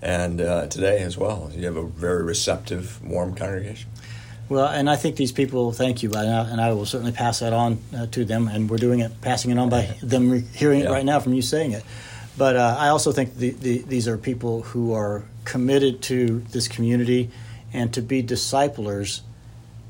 and 0.02 0.42
uh, 0.42 0.68
today 0.68 1.02
as 1.02 1.18
well. 1.18 1.50
You 1.54 1.66
have 1.68 1.78
a 1.78 1.86
very 1.88 2.24
receptive, 2.24 3.02
warm 3.06 3.34
congregation. 3.36 3.90
Well, 4.50 4.68
and 4.68 4.90
I 4.90 4.98
think 4.98 5.16
these 5.16 5.32
people 5.32 5.72
thank 5.72 6.04
you, 6.04 6.12
and 6.12 6.30
I, 6.30 6.50
and 6.50 6.60
I 6.60 6.74
will 6.74 6.86
certainly 6.86 7.14
pass 7.14 7.40
that 7.40 7.54
on 7.54 7.82
uh, 7.96 8.08
to 8.08 8.26
them. 8.26 8.50
And 8.50 8.70
we're 8.70 8.80
doing 8.80 9.00
it, 9.00 9.22
passing 9.22 9.50
it 9.52 9.58
on 9.58 9.70
by 9.70 9.84
them 10.04 10.30
re- 10.30 10.44
hearing 10.54 10.82
it 10.82 10.90
right 10.90 11.06
now 11.06 11.22
from 11.22 11.34
you 11.34 11.42
saying 11.42 11.72
it. 11.72 11.86
But 12.38 12.56
uh, 12.56 12.76
I 12.80 12.90
also 12.90 13.12
think 13.12 13.38
the, 13.38 13.52
the, 13.52 13.78
these 13.80 14.08
are 14.08 14.18
people 14.18 14.64
who 14.64 14.94
are 14.94 15.24
committed 15.46 16.02
to 16.04 16.40
this 16.52 16.68
community 16.68 17.30
and 17.72 17.94
to 17.94 18.02
be 18.02 18.22
disciplers. 18.22 19.22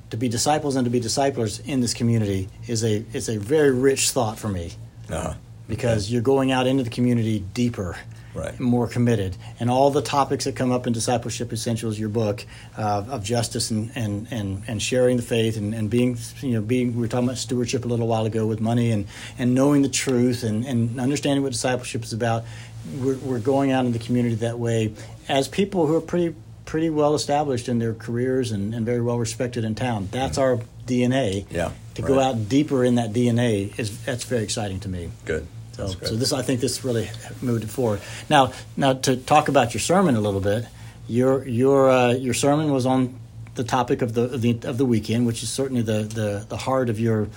To 0.09 0.17
be 0.17 0.29
disciples 0.29 0.75
and 0.75 0.85
to 0.85 0.91
be 0.91 0.99
disciplers 0.99 1.59
in 1.59 1.81
this 1.81 1.93
community 1.95 2.47
is 2.67 2.83
a 2.83 3.03
is 3.13 3.29
a 3.29 3.39
very 3.39 3.71
rich 3.71 4.11
thought 4.11 4.37
for 4.37 4.47
me 4.47 4.73
Uh, 5.09 5.33
because 5.67 6.11
you're 6.11 6.21
going 6.21 6.51
out 6.51 6.67
into 6.67 6.83
the 6.83 6.89
community 6.89 7.39
deeper, 7.53 7.97
Right. 8.35 8.59
more 8.59 8.87
committed, 8.87 9.37
and 9.59 9.69
all 9.69 9.91
the 9.91 10.01
topics 10.01 10.45
that 10.45 10.55
come 10.55 10.71
up 10.71 10.87
in 10.87 10.93
Discipleship 10.93 11.53
Essentials, 11.53 11.99
your 11.99 12.09
book 12.09 12.43
uh, 12.77 13.03
of 13.07 13.23
justice 13.23 13.69
and, 13.69 13.91
and, 13.95 14.27
and, 14.31 14.63
and 14.67 14.81
sharing 14.81 15.17
the 15.17 15.23
faith 15.23 15.55
and, 15.55 15.75
and 15.75 15.87
being 15.89 16.17
you 16.41 16.53
know 16.53 16.61
being 16.61 16.95
we 16.95 17.01
were 17.01 17.07
talking 17.07 17.27
about 17.27 17.37
stewardship 17.37 17.85
a 17.85 17.87
little 17.87 18.07
while 18.07 18.25
ago 18.25 18.47
with 18.47 18.59
money 18.59 18.89
and, 18.89 19.05
and 19.37 19.53
knowing 19.53 19.83
the 19.83 19.89
truth 19.89 20.43
and, 20.43 20.65
and 20.65 20.99
understanding 20.99 21.43
what 21.43 21.51
discipleship 21.51 22.03
is 22.03 22.11
about. 22.11 22.43
We're, 22.99 23.17
we're 23.17 23.39
going 23.39 23.71
out 23.71 23.85
in 23.85 23.91
the 23.93 23.99
community 23.99 24.35
that 24.35 24.57
way 24.57 24.93
as 25.29 25.47
people 25.47 25.85
who 25.87 25.95
are 25.95 26.01
pretty 26.01 26.35
pretty 26.65 26.89
well 26.89 27.13
established 27.13 27.69
in 27.69 27.77
their 27.77 27.93
careers 27.93 28.51
and, 28.51 28.73
and 28.73 28.83
very 28.85 29.01
well 29.01 29.19
respected 29.19 29.63
in 29.63 29.75
town. 29.75 30.09
That's 30.11 30.37
our 30.39 30.59
DNA. 30.87 31.45
Yeah, 31.51 31.71
To 31.95 32.01
go 32.01 32.19
out 32.19 32.49
deeper 32.49 32.83
in 32.83 32.95
that 32.95 33.13
DNA 33.13 33.77
is 33.77 34.03
that's 34.03 34.23
very 34.23 34.43
exciting 34.43 34.79
to 34.81 34.89
me. 34.89 35.11
Good. 35.25 35.47
So, 35.73 35.87
so 35.87 36.15
this, 36.15 36.31
I 36.31 36.43
think, 36.43 36.59
this 36.59 36.83
really 36.83 37.09
moved 37.41 37.63
it 37.63 37.69
forward. 37.69 38.01
Now, 38.29 38.53
now 38.77 38.93
to 38.93 39.15
talk 39.15 39.47
about 39.47 39.73
your 39.73 39.81
sermon 39.81 40.15
a 40.15 40.21
little 40.21 40.39
bit, 40.39 40.65
your 41.07 41.47
your 41.47 41.89
uh, 41.89 42.13
your 42.13 42.33
sermon 42.33 42.71
was 42.71 42.85
on 42.85 43.19
the 43.55 43.63
topic 43.63 44.01
of 44.01 44.13
the 44.13 44.23
of 44.23 44.41
the, 44.41 44.59
of 44.63 44.77
the 44.77 44.85
weekend, 44.85 45.25
which 45.25 45.43
is 45.43 45.49
certainly 45.49 45.81
the, 45.81 46.03
the, 46.03 46.45
the 46.47 46.57
heart 46.57 46.89
of 46.89 46.99
your 46.99 47.27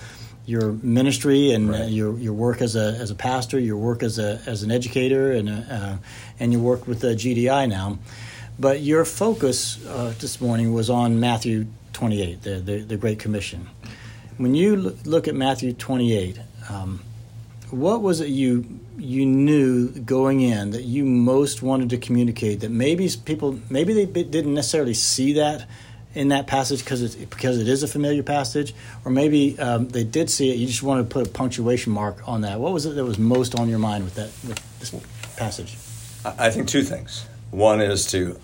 your 0.45 0.71
ministry 0.71 1.51
and 1.51 1.73
uh, 1.73 1.83
your 1.83 2.17
your 2.17 2.33
work 2.33 2.61
as 2.61 2.75
a 2.75 2.95
as 2.99 3.11
a 3.11 3.15
pastor, 3.15 3.59
your 3.59 3.77
work 3.77 4.03
as 4.03 4.19
a 4.19 4.39
as 4.45 4.63
an 4.63 4.71
educator, 4.71 5.31
and 5.31 5.49
uh, 5.49 5.97
and 6.39 6.53
your 6.53 6.61
work 6.61 6.87
with 6.87 7.03
uh, 7.03 7.07
GDI 7.07 7.67
now. 7.67 7.97
But 8.59 8.81
your 8.81 9.05
focus 9.05 9.83
uh, 9.85 10.13
this 10.19 10.41
morning 10.41 10.73
was 10.73 10.89
on 10.89 11.19
Matthew 11.19 11.67
28, 11.93 12.41
the, 12.41 12.55
the, 12.55 12.79
the 12.79 12.97
Great 12.97 13.19
Commission. 13.19 13.67
When 14.37 14.55
you 14.55 14.75
look 14.75 15.27
at 15.27 15.35
Matthew 15.35 15.73
28, 15.73 16.39
um, 16.69 17.01
what 17.71 18.01
was 18.01 18.21
it 18.21 18.29
you 18.29 18.79
you 18.97 19.25
knew 19.25 19.89
going 19.89 20.41
in 20.41 20.71
that 20.71 20.83
you 20.83 21.05
most 21.05 21.61
wanted 21.61 21.89
to 21.89 21.97
communicate 21.97 22.61
that 22.61 22.71
maybe 22.71 23.09
people 23.25 23.59
maybe 23.69 23.93
they 23.93 24.23
didn't 24.23 24.53
necessarily 24.53 24.93
see 24.93 25.33
that 25.33 25.67
in 26.17 26.29
that 26.29 26.47
passage 26.47 26.79
because 26.79 27.03
it's 27.03 27.15
because 27.15 27.59
it 27.59 27.67
is 27.67 27.83
a 27.83 27.87
familiar 27.87 28.23
passage, 28.23 28.73
or 29.05 29.11
maybe 29.11 29.57
um, 29.59 29.87
they 29.89 30.03
did 30.03 30.29
see 30.29 30.51
it. 30.51 30.57
You 30.57 30.65
just 30.65 30.81
wanted 30.81 31.03
to 31.03 31.09
put 31.09 31.27
a 31.27 31.29
punctuation 31.29 31.93
mark 31.93 32.27
on 32.27 32.41
that. 32.41 32.59
What 32.59 32.73
was 32.73 32.85
it 32.85 32.95
that 32.95 33.05
was 33.05 33.19
most 33.19 33.59
on 33.59 33.69
your 33.69 33.79
mind 33.79 34.03
with 34.03 34.15
that 34.15 34.31
with 34.47 34.79
this 34.79 34.95
passage? 35.35 35.77
I 36.25 36.49
think 36.49 36.67
two 36.67 36.83
things. 36.83 37.25
One 37.51 37.81
is 37.81 38.09
to 38.11 38.39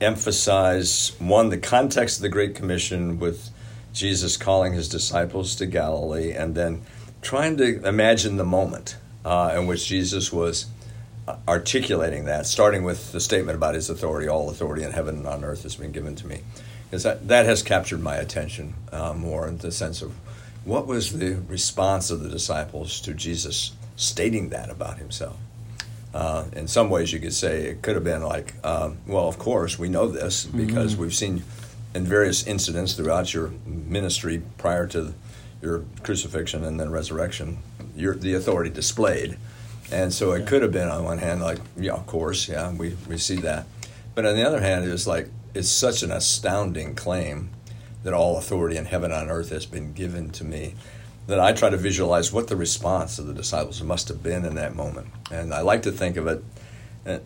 emphasize 0.00 1.12
one 1.18 1.50
the 1.50 1.58
context 1.58 2.18
of 2.18 2.22
the 2.22 2.28
Great 2.28 2.54
Commission 2.54 3.18
with 3.20 3.50
Jesus 3.94 4.36
calling 4.36 4.74
his 4.74 4.88
disciples 4.88 5.54
to 5.56 5.66
Galilee, 5.66 6.32
and 6.32 6.54
then 6.54 6.82
trying 7.22 7.56
to 7.56 7.86
imagine 7.86 8.36
the 8.36 8.44
moment 8.44 8.96
uh, 9.24 9.54
in 9.56 9.66
which 9.66 9.86
Jesus 9.86 10.32
was 10.32 10.66
articulating 11.48 12.26
that, 12.26 12.46
starting 12.46 12.84
with 12.84 13.12
the 13.12 13.20
statement 13.20 13.56
about 13.56 13.74
his 13.74 13.88
authority 13.88 14.28
all 14.28 14.50
authority 14.50 14.82
in 14.82 14.92
heaven 14.92 15.16
and 15.18 15.26
on 15.26 15.44
earth 15.44 15.62
has 15.62 15.76
been 15.76 15.92
given 15.92 16.14
to 16.16 16.26
me. 16.26 16.40
Because 16.90 17.04
that, 17.04 17.28
that 17.28 17.46
has 17.46 17.62
captured 17.62 18.00
my 18.00 18.16
attention 18.16 18.74
uh, 18.92 19.14
more 19.14 19.48
in 19.48 19.58
the 19.58 19.72
sense 19.72 20.02
of 20.02 20.12
what 20.64 20.86
was 20.86 21.18
the 21.18 21.36
response 21.48 22.10
of 22.10 22.20
the 22.20 22.28
disciples 22.28 23.00
to 23.02 23.14
Jesus 23.14 23.72
stating 23.96 24.50
that 24.50 24.70
about 24.70 24.98
himself. 24.98 25.36
Uh, 26.12 26.44
in 26.52 26.68
some 26.68 26.90
ways, 26.90 27.12
you 27.12 27.18
could 27.18 27.34
say 27.34 27.66
it 27.66 27.82
could 27.82 27.94
have 27.94 28.04
been 28.04 28.22
like, 28.22 28.54
um, 28.64 28.98
well, 29.06 29.26
of 29.26 29.38
course, 29.38 29.78
we 29.78 29.88
know 29.88 30.08
this 30.08 30.44
because 30.44 30.92
mm-hmm. 30.92 31.02
we've 31.02 31.14
seen 31.14 31.42
in 31.94 32.04
various 32.04 32.46
incidents 32.46 32.94
throughout 32.94 33.32
your 33.32 33.52
ministry 33.64 34.42
prior 34.58 34.86
to 34.88 35.14
your 35.62 35.84
crucifixion 36.02 36.64
and 36.64 36.78
then 36.78 36.90
resurrection, 36.90 37.58
your, 37.96 38.14
the 38.14 38.34
authority 38.34 38.70
displayed. 38.70 39.38
And 39.92 40.12
so 40.12 40.32
it 40.32 40.40
yeah. 40.40 40.46
could 40.46 40.62
have 40.62 40.72
been 40.72 40.88
on 40.88 41.04
one 41.04 41.18
hand 41.18 41.40
like, 41.40 41.58
yeah, 41.76 41.92
of 41.92 42.06
course, 42.06 42.48
yeah, 42.48 42.72
we, 42.72 42.96
we 43.08 43.16
see 43.16 43.36
that. 43.36 43.66
But 44.14 44.26
on 44.26 44.34
the 44.34 44.46
other 44.46 44.60
hand, 44.60 44.84
it's 44.90 45.06
like 45.06 45.28
it's 45.54 45.68
such 45.68 46.02
an 46.02 46.10
astounding 46.10 46.94
claim 46.94 47.50
that 48.02 48.12
all 48.12 48.38
authority 48.38 48.76
in 48.76 48.84
heaven 48.84 49.12
and 49.12 49.22
on 49.22 49.30
earth 49.30 49.50
has 49.50 49.66
been 49.66 49.92
given 49.92 50.30
to 50.30 50.44
me 50.44 50.74
that 51.26 51.40
I 51.40 51.52
try 51.52 51.70
to 51.70 51.76
visualize 51.76 52.32
what 52.32 52.48
the 52.48 52.56
response 52.56 53.18
of 53.18 53.26
the 53.26 53.32
disciples 53.32 53.82
must 53.82 54.08
have 54.08 54.22
been 54.22 54.44
in 54.44 54.56
that 54.56 54.74
moment. 54.74 55.06
And 55.30 55.54
I 55.54 55.62
like 55.62 55.82
to 55.82 55.92
think 55.92 56.16
of 56.16 56.26
it 56.26 56.44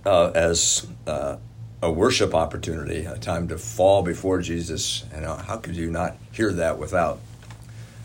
uh, 0.06 0.30
as 0.34 0.86
uh, 1.06 1.36
a 1.80 1.90
worship 1.90 2.34
opportunity, 2.34 3.04
a 3.04 3.18
time 3.18 3.48
to 3.48 3.58
fall 3.58 4.02
before 4.02 4.40
Jesus. 4.40 5.04
And 5.12 5.24
uh, 5.24 5.36
how 5.36 5.56
could 5.58 5.76
you 5.76 5.90
not 5.90 6.16
hear 6.32 6.52
that 6.52 6.78
without 6.78 7.20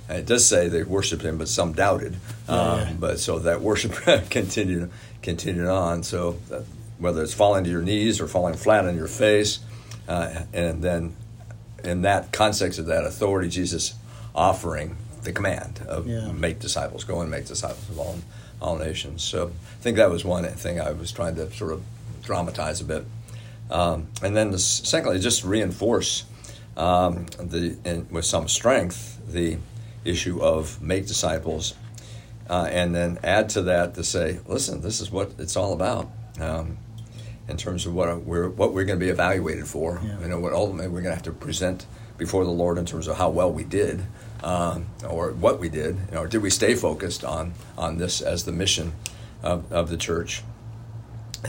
and 0.09 0.17
it 0.17 0.25
does 0.25 0.45
say 0.45 0.67
they 0.67 0.83
worshipped 0.83 1.23
him, 1.23 1.37
but 1.37 1.47
some 1.47 1.73
doubted. 1.73 2.15
Um, 2.47 2.79
yeah. 2.79 2.93
But 2.99 3.19
so 3.19 3.39
that 3.39 3.61
worship 3.61 3.93
continued 4.29 4.91
continued 5.21 5.67
on. 5.67 6.03
So 6.03 6.37
that, 6.49 6.61
uh, 6.61 6.63
whether 6.99 7.23
it's 7.23 7.33
falling 7.33 7.63
to 7.63 7.69
your 7.69 7.81
knees 7.81 8.21
or 8.21 8.27
falling 8.27 8.55
flat 8.55 8.85
on 8.85 8.95
your 8.95 9.07
face, 9.07 9.59
uh, 10.07 10.43
and 10.53 10.81
then 10.81 11.15
in 11.83 12.01
that 12.03 12.31
context 12.31 12.79
of 12.79 12.85
that 12.87 13.05
authority, 13.05 13.49
Jesus 13.49 13.95
offering 14.35 14.97
the 15.23 15.31
command 15.31 15.81
of 15.87 16.07
yeah. 16.07 16.31
make 16.31 16.59
disciples, 16.59 17.03
go 17.03 17.21
and 17.21 17.31
make 17.31 17.45
disciples 17.45 17.89
of 17.89 17.97
all 17.97 18.17
all 18.61 18.77
nations. 18.77 19.23
So 19.23 19.47
I 19.47 19.81
think 19.81 19.97
that 19.97 20.09
was 20.09 20.23
one 20.23 20.45
thing 20.45 20.79
I 20.79 20.91
was 20.91 21.11
trying 21.11 21.35
to 21.35 21.51
sort 21.53 21.71
of 21.71 21.83
dramatize 22.21 22.81
a 22.81 22.85
bit. 22.85 23.05
Um, 23.69 24.07
and 24.21 24.35
then 24.35 24.51
the, 24.51 24.59
secondly, 24.59 25.19
just 25.19 25.43
reinforce 25.43 26.25
um, 26.77 27.25
the 27.39 27.77
in, 27.85 28.07
with 28.09 28.25
some 28.25 28.47
strength 28.47 29.19
the 29.31 29.57
issue 30.05 30.41
of 30.41 30.81
make 30.81 31.07
disciples, 31.07 31.75
uh, 32.49 32.67
and 32.69 32.93
then 32.93 33.19
add 33.23 33.49
to 33.49 33.61
that 33.63 33.95
to 33.95 34.03
say, 34.03 34.39
listen, 34.47 34.81
this 34.81 34.99
is 34.99 35.11
what 35.11 35.31
it's 35.39 35.55
all 35.55 35.73
about. 35.73 36.09
Um, 36.39 36.77
in 37.47 37.57
terms 37.57 37.85
of 37.85 37.93
what 37.93 38.21
we're 38.21 38.49
what 38.49 38.73
we're 38.73 38.85
going 38.85 38.99
to 38.99 39.05
be 39.05 39.11
evaluated 39.11 39.67
for, 39.67 40.01
yeah. 40.03 40.19
you 40.21 40.27
know, 40.27 40.39
what 40.39 40.53
ultimately 40.53 40.87
we're 40.87 41.01
going 41.01 41.11
to 41.11 41.15
have 41.15 41.23
to 41.23 41.31
present 41.31 41.85
before 42.17 42.45
the 42.45 42.51
Lord 42.51 42.77
in 42.77 42.85
terms 42.85 43.07
of 43.07 43.17
how 43.17 43.29
well 43.29 43.51
we 43.51 43.63
did, 43.63 44.01
um, 44.43 44.85
or 45.09 45.31
what 45.31 45.59
we 45.59 45.67
did, 45.67 45.95
you 45.95 46.13
know, 46.13 46.21
or 46.21 46.27
did 46.27 46.41
we 46.41 46.49
stay 46.49 46.75
focused 46.75 47.23
on 47.23 47.53
on 47.77 47.97
this 47.97 48.21
as 48.21 48.45
the 48.45 48.51
mission 48.51 48.93
of, 49.41 49.71
of 49.71 49.89
the 49.89 49.97
church? 49.97 50.43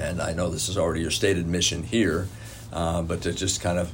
And 0.00 0.20
I 0.20 0.32
know 0.32 0.50
this 0.50 0.68
is 0.68 0.76
already 0.76 1.02
your 1.02 1.10
stated 1.10 1.46
mission 1.46 1.82
here, 1.82 2.28
uh, 2.72 3.02
but 3.02 3.22
to 3.22 3.32
just 3.32 3.60
kind 3.60 3.78
of, 3.78 3.92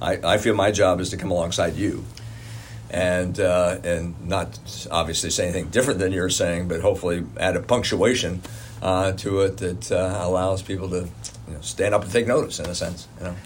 I, 0.00 0.34
I 0.34 0.38
feel 0.38 0.54
my 0.54 0.70
job 0.70 1.00
is 1.00 1.10
to 1.10 1.16
come 1.16 1.30
alongside 1.30 1.76
you 1.76 2.04
and 2.90 3.40
uh, 3.40 3.78
and 3.84 4.14
not 4.26 4.58
obviously 4.90 5.30
say 5.30 5.44
anything 5.44 5.68
different 5.68 5.98
than 5.98 6.12
you're 6.12 6.30
saying, 6.30 6.68
but 6.68 6.80
hopefully 6.80 7.24
add 7.38 7.56
a 7.56 7.62
punctuation 7.62 8.42
uh, 8.82 9.12
to 9.12 9.40
it 9.40 9.56
that 9.58 9.90
uh, 9.90 10.18
allows 10.20 10.62
people 10.62 10.88
to 10.90 11.08
you 11.48 11.54
know, 11.54 11.60
stand 11.60 11.94
up 11.94 12.02
and 12.02 12.12
take 12.12 12.26
notice 12.26 12.60
in 12.60 12.66
a 12.66 12.74
sense. 12.74 13.08
You 13.18 13.24
know. 13.24 13.36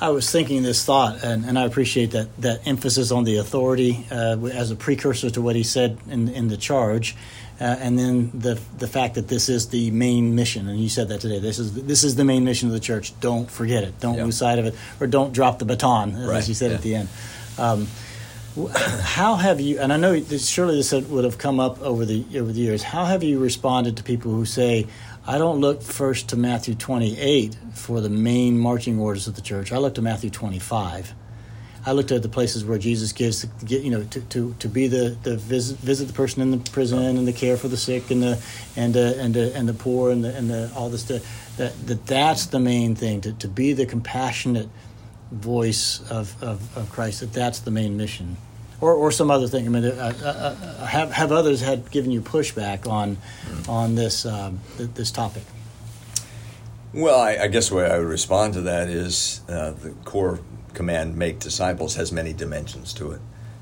I 0.00 0.10
was 0.10 0.30
thinking 0.30 0.62
this 0.62 0.84
thought, 0.84 1.24
and, 1.24 1.44
and 1.44 1.58
I 1.58 1.64
appreciate 1.64 2.12
that 2.12 2.28
that 2.40 2.66
emphasis 2.66 3.10
on 3.10 3.24
the 3.24 3.36
authority 3.38 4.06
uh, 4.10 4.36
as 4.52 4.70
a 4.70 4.76
precursor 4.76 5.30
to 5.30 5.42
what 5.42 5.56
he 5.56 5.62
said 5.62 5.98
in 6.08 6.28
in 6.28 6.48
the 6.48 6.56
charge. 6.56 7.16
Uh, 7.62 7.76
and 7.78 7.96
then 7.96 8.32
the 8.34 8.60
the 8.78 8.88
fact 8.88 9.14
that 9.14 9.28
this 9.28 9.48
is 9.48 9.68
the 9.68 9.92
main 9.92 10.34
mission, 10.34 10.68
and 10.68 10.80
you 10.80 10.88
said 10.88 11.06
that 11.08 11.20
today. 11.20 11.38
This 11.38 11.60
is 11.60 11.72
this 11.74 12.02
is 12.02 12.16
the 12.16 12.24
main 12.24 12.42
mission 12.42 12.66
of 12.68 12.72
the 12.74 12.80
church. 12.80 13.18
Don't 13.20 13.48
forget 13.48 13.84
it. 13.84 14.00
Don't 14.00 14.18
lose 14.18 14.36
sight 14.36 14.58
of 14.58 14.66
it, 14.66 14.74
or 14.98 15.06
don't 15.06 15.32
drop 15.32 15.60
the 15.60 15.64
baton, 15.64 16.16
as 16.16 16.28
right. 16.28 16.48
you 16.48 16.54
said 16.54 16.72
yeah. 16.72 16.76
at 16.76 16.82
the 16.82 16.94
end. 16.96 17.08
Um, 17.58 17.86
how 19.02 19.36
have 19.36 19.60
you? 19.60 19.78
And 19.78 19.92
I 19.92 19.96
know 19.96 20.20
surely 20.24 20.74
this 20.74 20.92
would 20.92 21.22
have 21.22 21.38
come 21.38 21.60
up 21.60 21.80
over 21.82 22.04
the 22.04 22.24
over 22.34 22.50
the 22.50 22.60
years. 22.60 22.82
How 22.82 23.04
have 23.04 23.22
you 23.22 23.38
responded 23.38 23.96
to 23.98 24.02
people 24.02 24.32
who 24.32 24.44
say, 24.44 24.88
"I 25.24 25.38
don't 25.38 25.60
look 25.60 25.82
first 25.82 26.30
to 26.30 26.36
Matthew 26.36 26.74
28 26.74 27.56
for 27.74 28.00
the 28.00 28.10
main 28.10 28.58
marching 28.58 28.98
orders 28.98 29.28
of 29.28 29.36
the 29.36 29.40
church. 29.40 29.70
I 29.70 29.78
look 29.78 29.94
to 29.94 30.02
Matthew 30.02 30.30
25." 30.30 31.14
I 31.84 31.92
looked 31.92 32.12
at 32.12 32.22
the 32.22 32.28
places 32.28 32.64
where 32.64 32.78
Jesus 32.78 33.12
gives, 33.12 33.44
you 33.66 33.90
know, 33.90 34.04
to, 34.04 34.20
to, 34.20 34.54
to 34.58 34.68
be 34.68 34.86
the, 34.86 35.16
the 35.22 35.36
visit, 35.36 35.78
visit 35.78 36.06
the 36.06 36.12
person 36.12 36.40
in 36.40 36.52
the 36.52 36.70
prison 36.70 37.00
and 37.00 37.26
the 37.26 37.32
care 37.32 37.56
for 37.56 37.68
the 37.68 37.76
sick 37.76 38.10
and 38.10 38.22
the 38.22 38.40
and 38.76 38.96
uh, 38.96 39.14
and 39.16 39.36
uh, 39.36 39.40
and 39.54 39.68
the 39.68 39.74
poor 39.74 40.12
and 40.12 40.24
the 40.24 40.34
and 40.36 40.48
the, 40.48 40.70
all 40.76 40.88
this 40.88 41.02
stuff. 41.02 41.56
That, 41.56 41.86
that 41.86 42.06
that's 42.06 42.46
the 42.46 42.60
main 42.60 42.94
thing 42.94 43.20
to, 43.22 43.32
to 43.32 43.48
be 43.48 43.72
the 43.72 43.84
compassionate 43.84 44.68
voice 45.32 46.00
of, 46.10 46.40
of, 46.42 46.76
of 46.76 46.90
Christ, 46.90 47.20
that 47.20 47.32
that's 47.32 47.60
the 47.60 47.70
main 47.70 47.96
mission. 47.96 48.36
Or, 48.80 48.94
or 48.94 49.12
some 49.12 49.30
other 49.30 49.46
thing. 49.46 49.66
I 49.66 49.68
mean, 49.68 49.84
have, 49.84 51.12
have 51.12 51.30
others 51.30 51.60
had 51.60 51.90
given 51.90 52.10
you 52.10 52.20
pushback 52.20 52.86
on 52.88 53.16
on 53.68 53.94
this 53.94 54.26
um, 54.26 54.60
this 54.76 55.12
topic? 55.12 55.44
Well, 56.92 57.18
I, 57.18 57.36
I, 57.36 57.46
guess 57.46 57.70
the 57.70 57.76
way 57.76 57.90
I 57.90 57.98
would 57.98 58.08
respond 58.08 58.54
to 58.54 58.62
that 58.62 58.88
is 58.88 59.40
uh, 59.48 59.70
the 59.70 59.90
core 60.04 60.40
command 60.74 61.16
"make 61.16 61.38
disciples" 61.38 61.96
has 61.96 62.12
many 62.12 62.32
dimensions 62.32 62.92
to 62.94 63.12
it. 63.12 63.20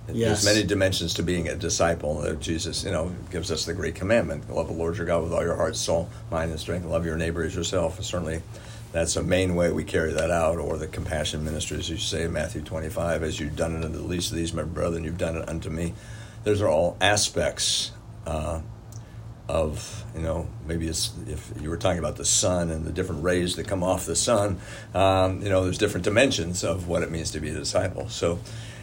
Yes. 0.09 0.43
There's 0.43 0.57
many 0.57 0.67
dimensions 0.67 1.15
to 1.15 1.23
being 1.23 1.49
a 1.49 1.55
disciple. 1.55 2.19
Uh, 2.19 2.33
Jesus, 2.35 2.85
you 2.85 2.91
know, 2.91 3.15
gives 3.31 3.51
us 3.53 3.65
the 3.65 3.75
great 3.75 3.95
commandment: 3.95 4.51
love 4.51 4.69
the 4.69 4.73
Lord 4.73 4.97
your 4.97 5.07
God 5.07 5.23
with 5.23 5.33
all 5.33 5.43
your 5.43 5.57
heart, 5.57 5.77
soul, 5.77 6.09
mind, 6.31 6.51
and 6.51 6.61
strength. 6.61 6.85
Love 6.85 7.07
your 7.07 7.17
neighbor 7.17 7.43
as 7.43 7.55
yourself. 7.55 8.03
certainly, 8.03 8.43
that's 8.93 9.17
a 9.17 9.23
main 9.23 9.55
way 9.55 9.71
we 9.71 9.85
carry 9.85 10.13
that 10.13 10.31
out, 10.31 10.59
or 10.59 10.77
the 10.77 10.89
compassion 10.89 11.45
ministry, 11.45 11.79
as 11.79 11.89
you 11.89 11.97
say 11.97 12.25
in 12.25 12.33
Matthew 12.33 12.63
25, 12.63 13.23
as 13.23 13.39
you've 13.39 13.57
done 13.57 13.77
it 13.77 13.85
unto 13.85 13.99
the 13.99 14.05
least 14.05 14.33
of 14.33 14.37
these, 14.37 14.53
my 14.53 14.65
brethren, 14.65 15.05
you've 15.05 15.19
done 15.19 15.37
it 15.37 15.49
unto 15.49 15.71
me. 15.71 15.95
Those 16.43 16.61
are 16.61 16.69
all 16.69 16.97
aspects 17.01 17.93
uh, 18.27 18.61
of, 19.51 20.05
you 20.15 20.23
know, 20.23 20.47
maybe 20.67 20.87
it's, 20.87 21.13
if 21.27 21.53
you 21.61 21.69
were 21.71 21.77
talking 21.77 21.99
about 21.99 22.17
the 22.17 22.25
sun 22.25 22.71
and 22.71 22.85
the 22.85 22.93
different 22.93 23.23
rays 23.23 23.57
that 23.57 23.67
come 23.67 23.83
off 23.83 24.07
the 24.07 24.17
sun, 24.17 24.59
um, 24.95 25.43
you 25.43 25.49
know, 25.49 25.65
there's 25.65 25.79
different 25.79 26.05
dimensions 26.05 26.65
of 26.65 26.89
what 26.89 27.03
it 27.03 27.11
means 27.11 27.31
to 27.33 27.41
be 27.41 27.51
a 27.51 27.55
disciple. 27.55 28.09
So, 28.09 28.39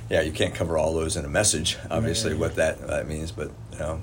yeah, 0.10 0.22
you 0.22 0.32
can't 0.32 0.54
cover 0.54 0.78
all 0.78 0.94
those 0.94 1.18
in 1.18 1.26
a 1.26 1.30
message, 1.30 1.78
obviously, 1.90 2.34
what 2.34 2.56
that, 2.56 2.86
that 2.88 3.08
means, 3.08 3.32
but, 3.32 3.52
you 3.74 3.80
know, 3.80 4.02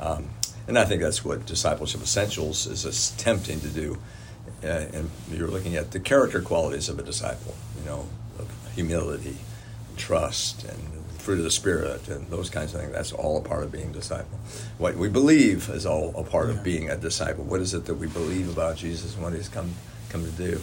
um, 0.00 0.30
and 0.68 0.78
I 0.78 0.84
think 0.84 1.02
that's 1.02 1.24
what 1.24 1.46
Discipleship 1.46 2.02
Essentials 2.02 2.66
is 2.66 2.84
attempting 2.84 3.60
to 3.60 3.68
do 3.68 3.98
uh, 4.64 4.86
and 4.92 5.10
you're 5.30 5.48
looking 5.48 5.76
at 5.76 5.90
the 5.90 6.00
character 6.00 6.40
qualities 6.40 6.88
of 6.88 6.98
a 6.98 7.02
disciple, 7.02 7.54
you 7.78 7.84
know, 7.84 8.08
of 8.38 8.48
humility, 8.74 9.36
trust, 9.96 10.64
and 10.64 10.95
fruit 11.26 11.38
of 11.38 11.44
the 11.44 11.50
spirit, 11.50 12.06
and 12.06 12.24
those 12.28 12.48
kinds 12.48 12.72
of 12.72 12.80
things. 12.80 12.92
That's 12.92 13.12
all 13.12 13.36
a 13.36 13.40
part 13.40 13.64
of 13.64 13.72
being 13.72 13.90
a 13.90 13.92
disciple. 13.92 14.38
What 14.78 14.94
we 14.94 15.08
believe 15.08 15.68
is 15.68 15.84
all 15.84 16.14
a 16.16 16.22
part 16.22 16.50
of 16.50 16.62
being 16.62 16.88
a 16.88 16.96
disciple. 16.96 17.42
What 17.42 17.60
is 17.60 17.74
it 17.74 17.84
that 17.86 17.94
we 17.94 18.06
believe 18.06 18.48
about 18.48 18.76
Jesus 18.76 19.14
and 19.14 19.24
what 19.24 19.32
He's 19.32 19.48
come 19.48 19.74
come 20.08 20.24
to 20.24 20.30
do? 20.30 20.60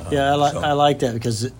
Um, 0.00 0.10
yeah, 0.10 0.32
I, 0.32 0.36
li- 0.36 0.50
so. 0.52 0.60
I 0.60 0.72
like 0.72 1.00
that 1.00 1.12
because 1.12 1.44
it, 1.44 1.52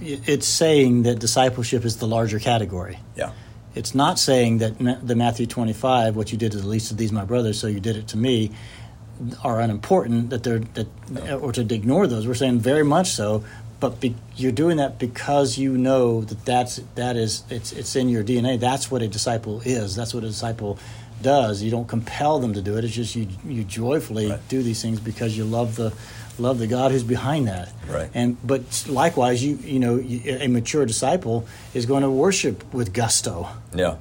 it's 0.00 0.46
saying 0.46 1.02
that 1.02 1.18
discipleship 1.18 1.84
is 1.84 1.96
the 1.96 2.06
larger 2.06 2.38
category. 2.38 3.00
Yeah. 3.16 3.32
It's 3.74 3.92
not 3.92 4.20
saying 4.20 4.58
that 4.58 4.78
the 4.78 5.16
Matthew 5.16 5.46
25, 5.46 6.14
what 6.14 6.30
you 6.30 6.38
did 6.38 6.52
to 6.52 6.58
the 6.58 6.66
least 6.66 6.92
of 6.92 6.96
these, 6.96 7.10
my 7.10 7.24
brothers, 7.24 7.58
so 7.58 7.66
you 7.66 7.80
did 7.80 7.96
it 7.96 8.06
to 8.08 8.16
me 8.16 8.52
are 9.42 9.60
unimportant 9.60 10.30
that 10.30 10.44
they're 10.44 10.60
that 10.60 10.86
no. 11.10 11.40
or 11.40 11.52
to 11.52 11.62
ignore 11.74 12.06
those. 12.06 12.26
We're 12.26 12.34
saying 12.34 12.60
very 12.60 12.84
much 12.84 13.08
so, 13.08 13.44
but 13.90 14.00
be, 14.00 14.14
you're 14.36 14.52
doing 14.52 14.78
that 14.78 14.98
because 14.98 15.58
you 15.58 15.76
know 15.78 16.22
that 16.22 16.44
that's 16.44 16.80
that 16.96 17.16
is 17.16 17.44
it's 17.50 17.72
it's 17.72 17.94
in 17.96 18.08
your 18.08 18.24
DNA. 18.24 18.58
That's 18.58 18.90
what 18.90 19.00
a 19.02 19.08
disciple 19.08 19.60
is. 19.64 19.94
That's 19.94 20.12
what 20.12 20.24
a 20.24 20.28
disciple 20.28 20.78
does. 21.22 21.62
You 21.62 21.70
don't 21.70 21.86
compel 21.88 22.38
them 22.40 22.54
to 22.54 22.62
do 22.62 22.76
it. 22.76 22.84
It's 22.84 22.94
just 22.94 23.14
you 23.16 23.28
you 23.46 23.62
joyfully 23.64 24.30
Right. 24.30 24.48
do 24.48 24.62
these 24.62 24.82
things 24.82 24.98
because 25.00 25.36
you 25.36 25.44
love 25.44 25.76
the 25.76 25.92
love 26.38 26.58
the 26.58 26.66
God 26.66 26.90
who's 26.90 27.04
behind 27.04 27.46
that. 27.48 27.72
Right. 27.88 28.10
And 28.12 28.36
but 28.44 28.84
likewise, 28.88 29.42
you 29.44 29.56
you 29.62 29.78
know 29.78 29.96
you, 29.96 30.20
a 30.40 30.48
mature 30.48 30.84
disciple 30.84 31.46
is 31.72 31.86
going 31.86 32.02
to 32.02 32.10
worship 32.10 32.64
with 32.74 32.92
gusto. 32.92 33.48
Yeah. 33.74 33.96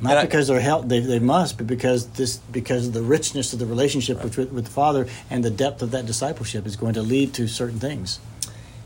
Not 0.00 0.10
And 0.12 0.18
I- 0.20 0.24
because 0.24 0.48
they're 0.48 0.58
held, 0.60 0.88
they, 0.88 0.98
they 1.00 1.20
must, 1.20 1.58
but 1.58 1.66
because 1.66 2.06
this 2.20 2.38
because 2.50 2.86
of 2.88 2.92
the 2.92 3.02
richness 3.02 3.52
of 3.52 3.58
the 3.58 3.66
relationship 3.66 4.22
with, 4.24 4.36
with 4.52 4.64
the 4.64 4.70
Father 4.70 5.06
and 5.30 5.44
the 5.44 5.50
depth 5.50 5.80
of 5.82 5.90
that 5.92 6.06
discipleship 6.06 6.66
is 6.66 6.74
going 6.76 6.94
to 6.94 7.02
lead 7.02 7.34
to 7.34 7.46
certain 7.46 7.78
things. 7.78 8.18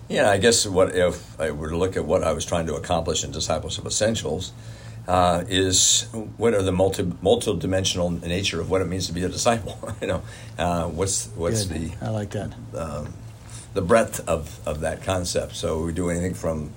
Yeah, 0.09 0.31
I 0.31 0.39
guess 0.39 0.67
what 0.67 0.95
if 0.95 1.39
I 1.41 1.51
were 1.51 1.71
to 1.71 1.77
look 1.77 1.97
at 1.97 2.05
what 2.05 2.23
I 2.23 2.33
was 2.33 2.45
trying 2.45 2.67
to 2.67 2.75
accomplish 2.75 3.25
in 3.25 3.33
Discipleship 3.33 3.87
Essentials 3.87 4.53
uh, 5.09 5.45
is 5.49 6.09
what 6.37 6.55
are 6.55 6.63
the 6.63 6.73
multi 6.73 7.13
multi-dimensional 7.23 8.11
nature 8.11 8.61
of 8.61 8.71
what 8.71 8.83
it 8.83 8.87
means 8.87 9.07
to 9.09 9.13
be 9.13 9.25
a 9.25 9.29
disciple. 9.29 9.79
you 10.01 10.07
know, 10.07 10.23
uh, 10.59 10.89
what's 10.89 11.27
what's 11.37 11.65
Good. 11.65 11.93
the 11.99 12.07
I 12.07 12.11
like 12.11 12.31
that. 12.31 12.53
the 13.75 13.83
breadth 13.83 14.27
of, 14.27 14.59
of 14.67 14.81
that 14.81 15.03
concept. 15.03 15.55
So 15.55 15.85
we 15.85 15.93
do 15.93 16.09
anything 16.09 16.35
from 16.35 16.73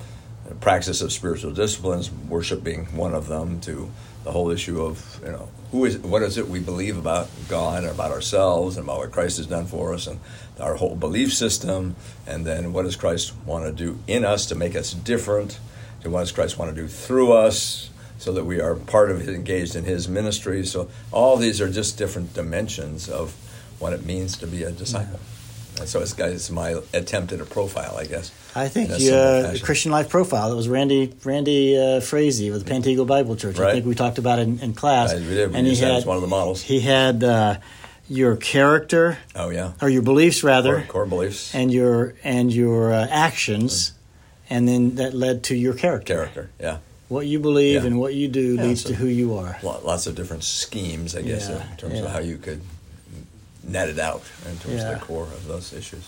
the 0.47 0.55
practice 0.55 1.01
of 1.01 1.11
spiritual 1.11 1.51
disciplines, 1.51 2.11
worship 2.11 2.63
being 2.63 2.85
one 2.95 3.13
of 3.13 3.27
them, 3.27 3.61
to 3.61 3.89
the 4.23 4.31
whole 4.31 4.49
issue 4.49 4.81
of 4.81 5.21
you 5.23 5.31
know 5.31 5.49
who 5.71 5.85
is 5.85 5.97
what 5.99 6.21
is 6.21 6.37
it 6.37 6.47
we 6.47 6.59
believe 6.59 6.97
about 6.97 7.29
God, 7.47 7.83
and 7.83 7.91
about 7.91 8.11
ourselves, 8.11 8.77
and 8.77 8.85
about 8.85 8.99
what 8.99 9.11
Christ 9.11 9.37
has 9.37 9.47
done 9.47 9.65
for 9.65 9.93
us, 9.93 10.07
and 10.07 10.19
our 10.59 10.75
whole 10.75 10.95
belief 10.95 11.33
system, 11.33 11.95
and 12.27 12.45
then 12.45 12.73
what 12.73 12.83
does 12.83 12.95
Christ 12.95 13.33
want 13.45 13.65
to 13.65 13.71
do 13.71 13.99
in 14.07 14.25
us 14.25 14.45
to 14.47 14.55
make 14.55 14.75
us 14.75 14.93
different, 14.93 15.59
and 16.03 16.11
what 16.11 16.21
does 16.21 16.31
Christ 16.31 16.57
want 16.57 16.75
to 16.75 16.81
do 16.81 16.87
through 16.87 17.33
us. 17.33 17.89
So 18.17 18.33
that 18.33 18.43
we 18.43 18.59
are 18.59 18.75
part 18.75 19.11
of 19.11 19.29
engaged 19.29 19.77
in 19.77 19.85
his 19.85 20.09
ministry. 20.09 20.65
So 20.65 20.89
all 21.09 21.37
these 21.37 21.61
are 21.61 21.69
just 21.69 21.97
different 21.97 22.33
dimensions 22.33 23.07
of 23.07 23.31
what 23.79 23.93
it 23.93 24.05
means 24.05 24.35
to 24.39 24.45
be 24.45 24.63
a 24.63 24.71
disciple. 24.71 25.21
And 25.21 25.38
so 25.85 26.01
it's, 26.01 26.17
it's 26.17 26.49
my 26.49 26.79
attempt 26.93 27.31
at 27.31 27.39
a 27.41 27.45
profile, 27.45 27.95
I 27.97 28.05
guess. 28.05 28.31
I 28.55 28.67
think 28.67 28.89
the 28.89 29.55
uh. 29.61 29.65
Christian 29.65 29.91
Life 29.91 30.09
Profile. 30.09 30.49
That 30.49 30.55
was 30.55 30.67
Randy 30.67 31.13
Randy 31.23 31.77
uh, 31.77 31.99
Frazee 32.01 32.51
with 32.51 32.65
the 32.65 32.71
Pantego 32.71 33.05
Bible 33.05 33.35
Church. 33.35 33.59
I 33.59 33.73
think 33.73 33.85
we 33.85 33.95
talked 33.95 34.17
about 34.17 34.39
it 34.39 34.43
in, 34.43 34.59
in 34.59 34.73
class. 34.73 35.13
Right, 35.13 35.21
we 35.21 35.27
did. 35.35 35.51
We 35.51 35.55
and 35.57 35.67
he 35.67 35.75
had 35.75 36.05
one 36.05 36.15
of 36.15 36.21
the 36.21 36.27
models. 36.27 36.61
He 36.61 36.79
had 36.79 37.23
uh, 37.23 37.57
your 38.09 38.35
character 38.37 39.19
Oh 39.35 39.49
yeah, 39.51 39.73
or 39.81 39.89
your 39.89 40.01
beliefs 40.01 40.43
rather, 40.43 40.77
core, 40.81 40.87
core 40.87 41.05
beliefs, 41.05 41.53
and 41.53 41.71
your 41.71 42.15
and 42.23 42.51
your 42.51 42.91
uh, 42.91 43.07
actions, 43.09 43.93
and 44.49 44.67
then 44.67 44.95
that 44.95 45.13
led 45.13 45.43
to 45.45 45.55
your 45.55 45.73
character. 45.75 46.15
character. 46.15 46.49
Yeah, 46.59 46.77
What 47.07 47.27
you 47.27 47.39
believe 47.39 47.81
Yeah. 47.81 47.87
and 47.87 47.99
what 47.99 48.15
you 48.15 48.27
do 48.27 48.55
Yeah, 48.55 48.63
leads 48.63 48.81
so- 48.81 48.89
to 48.89 48.95
who 48.95 49.05
you 49.07 49.35
are. 49.37 49.57
Lots 49.61 50.07
of 50.07 50.15
different 50.15 50.43
schemes, 50.43 51.15
I 51.15 51.21
guess, 51.21 51.49
in 51.49 51.61
terms 51.77 51.99
of 51.99 52.09
how 52.11 52.19
you 52.19 52.37
could 52.37 52.61
net 53.71 53.89
it 53.89 53.99
out 53.99 54.23
in 54.49 54.57
terms 54.57 54.75
Yeah. 54.75 54.91
of 54.91 54.99
the 54.99 55.05
core 55.05 55.23
of 55.23 55.47
those 55.47 55.73
issues. 55.73 56.03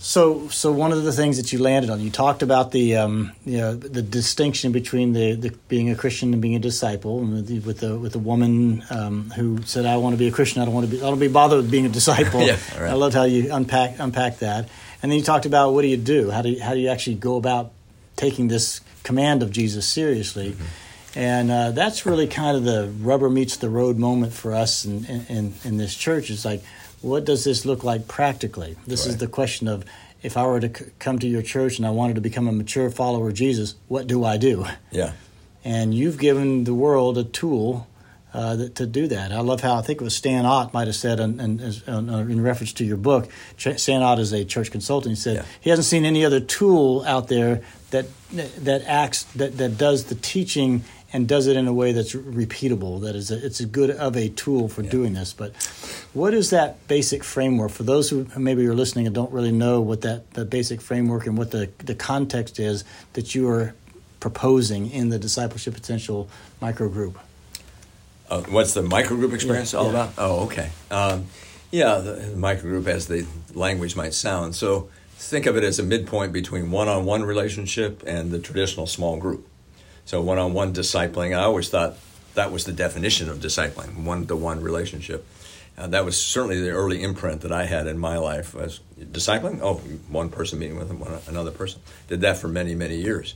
So, 0.00 0.48
so 0.48 0.72
one 0.72 0.90
of 0.90 1.04
the 1.04 1.12
things 1.12 1.36
that 1.36 1.52
you 1.52 1.60
landed 1.60 1.88
on, 1.88 2.00
you 2.00 2.10
talked 2.10 2.42
about 2.42 2.72
the, 2.72 2.96
um, 2.96 3.30
you 3.44 3.58
know, 3.58 3.76
the 3.76 4.02
distinction 4.02 4.72
between 4.72 5.12
the, 5.12 5.34
the 5.34 5.50
being 5.68 5.88
a 5.88 5.94
Christian 5.94 6.32
and 6.32 6.42
being 6.42 6.56
a 6.56 6.58
disciple, 6.58 7.20
and 7.20 7.32
with 7.32 7.46
the 7.46 7.60
with 7.60 7.78
the, 7.78 7.96
with 7.96 8.12
the 8.12 8.18
woman 8.18 8.82
um, 8.90 9.30
who 9.36 9.62
said, 9.62 9.86
"I 9.86 9.96
want 9.98 10.14
to 10.14 10.18
be 10.18 10.26
a 10.26 10.32
Christian. 10.32 10.62
I 10.62 10.64
don't 10.64 10.74
want 10.74 10.90
to 10.90 10.96
be. 10.96 10.98
I 10.98 11.08
don't 11.08 11.20
be 11.20 11.28
bothered 11.28 11.58
with 11.58 11.70
being 11.70 11.86
a 11.86 11.90
disciple." 11.90 12.40
Yeah, 12.48 12.56
right. 12.76 12.90
I 12.90 12.94
loved 12.94 13.14
how 13.14 13.22
you 13.22 13.54
unpack 13.54 14.00
unpack 14.00 14.38
that, 14.38 14.68
and 15.00 15.12
then 15.12 15.18
you 15.18 15.24
talked 15.24 15.46
about 15.46 15.74
what 15.74 15.82
do 15.82 15.88
you 15.88 15.96
do? 15.96 16.30
How 16.30 16.42
do 16.42 16.48
you, 16.50 16.60
how 16.60 16.74
do 16.74 16.80
you 16.80 16.88
actually 16.88 17.16
go 17.16 17.36
about 17.36 17.70
taking 18.16 18.48
this 18.48 18.80
command 19.04 19.44
of 19.44 19.52
Jesus 19.52 19.86
seriously? 19.86 20.52
Mm-hmm. 20.52 20.64
And 21.14 21.50
uh, 21.50 21.70
that's 21.72 22.04
really 22.06 22.26
kind 22.26 22.56
of 22.56 22.64
the 22.64 22.92
rubber 23.00 23.30
meets 23.30 23.56
the 23.56 23.68
road 23.70 23.98
moment 23.98 24.32
for 24.32 24.54
us 24.54 24.84
in, 24.84 25.04
in, 25.28 25.54
in, 25.64 25.76
this 25.78 25.94
church. 25.94 26.30
It's 26.30 26.44
like, 26.44 26.62
what 27.00 27.24
does 27.24 27.44
this 27.44 27.64
look 27.64 27.82
like 27.82 28.06
practically? 28.08 28.76
This 28.86 29.06
is 29.06 29.16
the 29.16 29.26
question 29.26 29.68
of 29.68 29.84
if 30.22 30.36
I 30.36 30.46
were 30.46 30.60
to 30.60 30.68
c- 30.76 30.90
come 30.98 31.18
to 31.20 31.26
your 31.26 31.42
church 31.42 31.78
and 31.78 31.86
I 31.86 31.90
wanted 31.90 32.16
to 32.16 32.20
become 32.20 32.46
a 32.46 32.52
mature 32.52 32.90
follower 32.90 33.28
of 33.28 33.34
Jesus, 33.34 33.74
what 33.88 34.06
do 34.06 34.24
I 34.24 34.36
do? 34.36 34.66
Yeah, 34.90 35.12
And 35.64 35.94
you've 35.94 36.18
given 36.18 36.64
the 36.64 36.74
world 36.74 37.16
a 37.18 37.24
tool 37.24 37.86
uh, 38.34 38.56
that, 38.56 38.74
to 38.74 38.86
do 38.86 39.06
that. 39.08 39.32
I 39.32 39.40
love 39.40 39.62
how 39.62 39.76
I 39.76 39.80
think 39.82 40.00
it 40.02 40.04
was 40.04 40.14
Stan 40.14 40.44
Ott 40.44 40.74
might 40.74 40.86
have 40.86 40.96
said 40.96 41.18
in, 41.18 41.40
in, 41.40 41.60
in, 41.86 42.08
in 42.10 42.42
reference 42.42 42.74
to 42.74 42.84
your 42.84 42.98
book. 42.98 43.28
Ch- 43.56 43.78
Stan 43.78 44.02
Ott 44.02 44.18
is 44.18 44.32
a 44.32 44.44
church 44.44 44.70
consultant. 44.70 45.12
He 45.16 45.20
said 45.20 45.36
Yeah. 45.36 45.44
he 45.60 45.70
hasn't 45.70 45.86
seen 45.86 46.04
any 46.04 46.24
other 46.24 46.38
tool 46.40 47.02
out 47.06 47.28
there 47.28 47.62
that 47.90 48.06
that 48.64 48.82
acts 48.86 49.22
that, 49.36 49.56
that 49.56 49.78
does 49.78 50.04
the 50.04 50.14
teaching 50.14 50.84
and 51.12 51.26
does 51.26 51.46
it 51.46 51.56
in 51.56 51.66
a 51.66 51.72
way 51.72 51.92
that's 51.92 52.14
repeatable. 52.14 53.00
That 53.00 53.16
is, 53.16 53.30
a, 53.30 53.44
it's 53.44 53.60
a 53.60 53.66
good 53.66 53.90
of 53.90 54.16
a 54.16 54.28
tool 54.28 54.68
for 54.68 54.82
Yeah. 54.82 54.90
doing 54.90 55.14
this. 55.14 55.32
But 55.32 55.54
what 56.12 56.34
is 56.34 56.50
that 56.50 56.86
basic 56.86 57.24
framework 57.24 57.70
for 57.70 57.82
those 57.82 58.10
who 58.10 58.26
maybe 58.36 58.66
are 58.66 58.74
listening 58.74 59.06
and 59.06 59.14
don't 59.14 59.32
really 59.32 59.52
know 59.52 59.80
what 59.80 60.02
that, 60.02 60.30
that 60.34 60.50
basic 60.50 60.80
framework 60.82 61.26
and 61.26 61.38
what 61.38 61.50
the, 61.50 61.70
the 61.78 61.94
context 61.94 62.58
is 62.60 62.84
that 63.14 63.34
you 63.34 63.48
are 63.48 63.74
proposing 64.20 64.90
in 64.90 65.08
the 65.08 65.18
discipleship 65.18 65.72
potential 65.74 66.28
micro 66.60 66.88
group? 66.90 67.18
Uh, 68.28 68.42
what's 68.42 68.74
the 68.74 68.82
microgroup 68.82 69.32
experience 69.32 69.72
Yeah, 69.72 69.78
all 69.78 69.86
yeah. 69.86 69.90
about? 69.90 70.12
Oh, 70.18 70.44
okay. 70.44 70.70
Um, 70.90 71.26
yeah, 71.70 71.94
the, 71.96 72.12
the 72.12 72.36
microgroup, 72.36 72.86
as 72.86 73.06
the 73.06 73.26
language 73.54 73.96
might 73.96 74.12
sound. 74.12 74.54
So 74.54 74.90
think 75.12 75.46
of 75.46 75.56
it 75.56 75.64
as 75.64 75.78
a 75.78 75.82
midpoint 75.82 76.34
between 76.34 76.70
one-on-one 76.70 77.24
relationship 77.24 78.02
and 78.06 78.30
the 78.30 78.38
traditional 78.38 78.86
small 78.86 79.16
group. 79.16 79.47
So 80.08 80.22
one-on-one 80.22 80.72
discipling, 80.72 81.36
I 81.36 81.42
always 81.42 81.68
thought 81.68 81.98
that 82.32 82.50
was 82.50 82.64
the 82.64 82.72
definition 82.72 83.28
of 83.28 83.40
discipling, 83.40 84.04
one-to-one 84.04 84.62
relationship. 84.62 85.26
Uh, 85.76 85.86
that 85.88 86.02
was 86.06 86.16
certainly 86.16 86.62
the 86.62 86.70
early 86.70 87.02
imprint 87.02 87.42
that 87.42 87.52
I 87.52 87.66
had 87.66 87.86
in 87.86 87.98
my 87.98 88.16
life 88.16 88.54
was 88.54 88.80
discipling. 88.98 89.60
Oh, 89.60 89.74
one 90.08 90.30
person 90.30 90.60
meeting 90.60 90.78
with 90.78 90.90
one, 90.90 91.20
another 91.26 91.50
person. 91.50 91.82
Did 92.08 92.22
that 92.22 92.38
for 92.38 92.48
many, 92.48 92.74
many 92.74 92.96
years. 92.96 93.34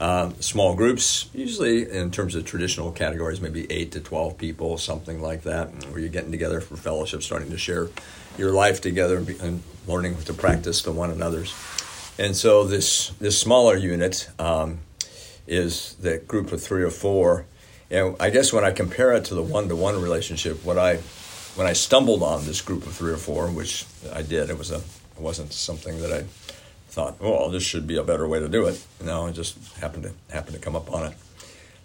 Um, 0.00 0.34
small 0.40 0.74
groups, 0.74 1.30
usually 1.32 1.88
in 1.88 2.10
terms 2.10 2.34
of 2.34 2.44
traditional 2.44 2.90
categories, 2.90 3.40
maybe 3.40 3.70
eight 3.70 3.92
to 3.92 4.00
twelve 4.00 4.38
people, 4.38 4.76
something 4.76 5.22
like 5.22 5.42
that, 5.42 5.68
where 5.84 6.00
you're 6.00 6.08
getting 6.08 6.32
together 6.32 6.60
for 6.60 6.76
fellowship, 6.76 7.22
starting 7.22 7.50
to 7.50 7.58
share 7.58 7.90
your 8.36 8.50
life 8.50 8.80
together, 8.80 9.18
and, 9.18 9.28
and 9.40 9.62
learning 9.86 10.16
to 10.22 10.34
practice 10.34 10.82
the 10.82 10.90
one 10.90 11.12
another's. 11.12 11.54
And 12.18 12.34
so 12.34 12.64
this 12.64 13.10
this 13.20 13.40
smaller 13.40 13.76
unit 13.76 14.28
um, 14.40 14.80
is 15.48 15.94
the 15.94 16.18
group 16.18 16.52
of 16.52 16.62
three 16.62 16.82
or 16.82 16.90
four. 16.90 17.46
And 17.90 18.14
I 18.20 18.30
guess 18.30 18.52
when 18.52 18.64
I 18.64 18.70
compare 18.70 19.12
it 19.12 19.24
to 19.26 19.34
the 19.34 19.42
one 19.42 19.68
to 19.68 19.76
one 19.76 20.00
relationship, 20.00 20.64
what 20.64 20.78
I 20.78 20.96
when 21.56 21.66
I 21.66 21.72
stumbled 21.72 22.22
on 22.22 22.44
this 22.44 22.60
group 22.60 22.86
of 22.86 22.92
three 22.92 23.12
or 23.12 23.16
four, 23.16 23.48
which 23.48 23.84
I 24.12 24.22
did, 24.22 24.50
it 24.50 24.58
was 24.58 24.70
a 24.70 24.76
it 24.76 25.20
wasn't 25.20 25.52
something 25.52 26.00
that 26.02 26.12
I 26.12 26.24
thought, 26.90 27.16
oh, 27.20 27.50
this 27.50 27.62
should 27.62 27.86
be 27.86 27.96
a 27.96 28.04
better 28.04 28.28
way 28.28 28.38
to 28.38 28.48
do 28.48 28.66
it. 28.66 28.84
No, 29.02 29.26
I 29.26 29.32
just 29.32 29.56
happened 29.78 30.04
to 30.04 30.12
happened 30.32 30.54
to 30.54 30.60
come 30.60 30.76
up 30.76 30.92
on 30.92 31.12
it. 31.12 31.18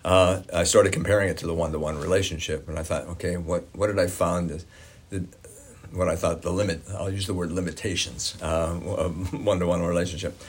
Uh, 0.05 0.41
I 0.53 0.65
started 0.65 0.91
comparing 0.91 1.29
it 1.29 1.37
to 1.37 1.47
the 1.47 1.53
one 1.53 1.71
to 1.71 1.79
one 1.79 1.97
relationship, 1.97 2.67
and 2.67 2.77
I 2.77 2.83
thought, 2.83 3.07
okay, 3.07 3.37
what 3.37 3.67
what 3.73 3.87
did 3.87 3.97
I 3.97 4.07
find? 4.07 4.51
Is, 4.51 4.65
that 5.09 5.23
what 5.93 6.09
I 6.09 6.15
thought 6.15 6.41
the 6.41 6.51
limit. 6.51 6.81
I'll 6.97 7.11
use 7.11 7.27
the 7.27 7.33
word 7.33 7.51
limitations. 7.51 8.35
One 8.41 9.59
to 9.59 9.67
one 9.67 9.81
relationship. 9.81 10.39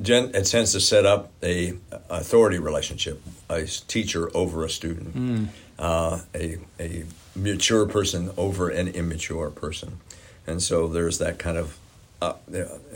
Gen, 0.00 0.34
it 0.34 0.44
tends 0.44 0.72
to 0.72 0.80
set 0.80 1.06
up 1.06 1.32
a 1.42 1.74
authority 2.10 2.58
relationship, 2.58 3.22
a 3.48 3.64
teacher 3.64 4.30
over 4.36 4.64
a 4.64 4.68
student, 4.68 5.48
uh, 5.78 6.20
a, 6.34 6.58
a 6.78 7.04
mature 7.34 7.86
person 7.86 8.30
over 8.36 8.68
an 8.68 8.88
immature 8.88 9.50
person. 9.50 9.98
And 10.46 10.62
so 10.62 10.86
there's 10.86 11.18
that 11.18 11.38
kind 11.38 11.56
of 11.56 11.78
uh, 12.20 12.34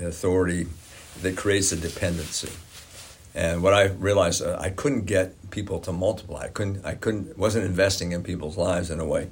authority 0.00 0.66
that 1.22 1.36
creates 1.36 1.72
a 1.72 1.76
dependency. 1.76 2.52
And 3.34 3.62
what 3.62 3.72
I 3.74 3.84
realized, 3.84 4.42
uh, 4.42 4.58
I 4.60 4.70
couldn't 4.70 5.06
get 5.06 5.50
people 5.50 5.78
to 5.80 5.92
multiply. 5.92 6.44
I 6.44 6.48
couldn't, 6.48 6.84
I 6.84 6.94
couldn't, 6.94 7.38
wasn't 7.38 7.64
investing 7.64 8.12
in 8.12 8.22
people's 8.22 8.56
lives 8.56 8.90
in 8.90 9.00
a 9.00 9.06
way 9.06 9.28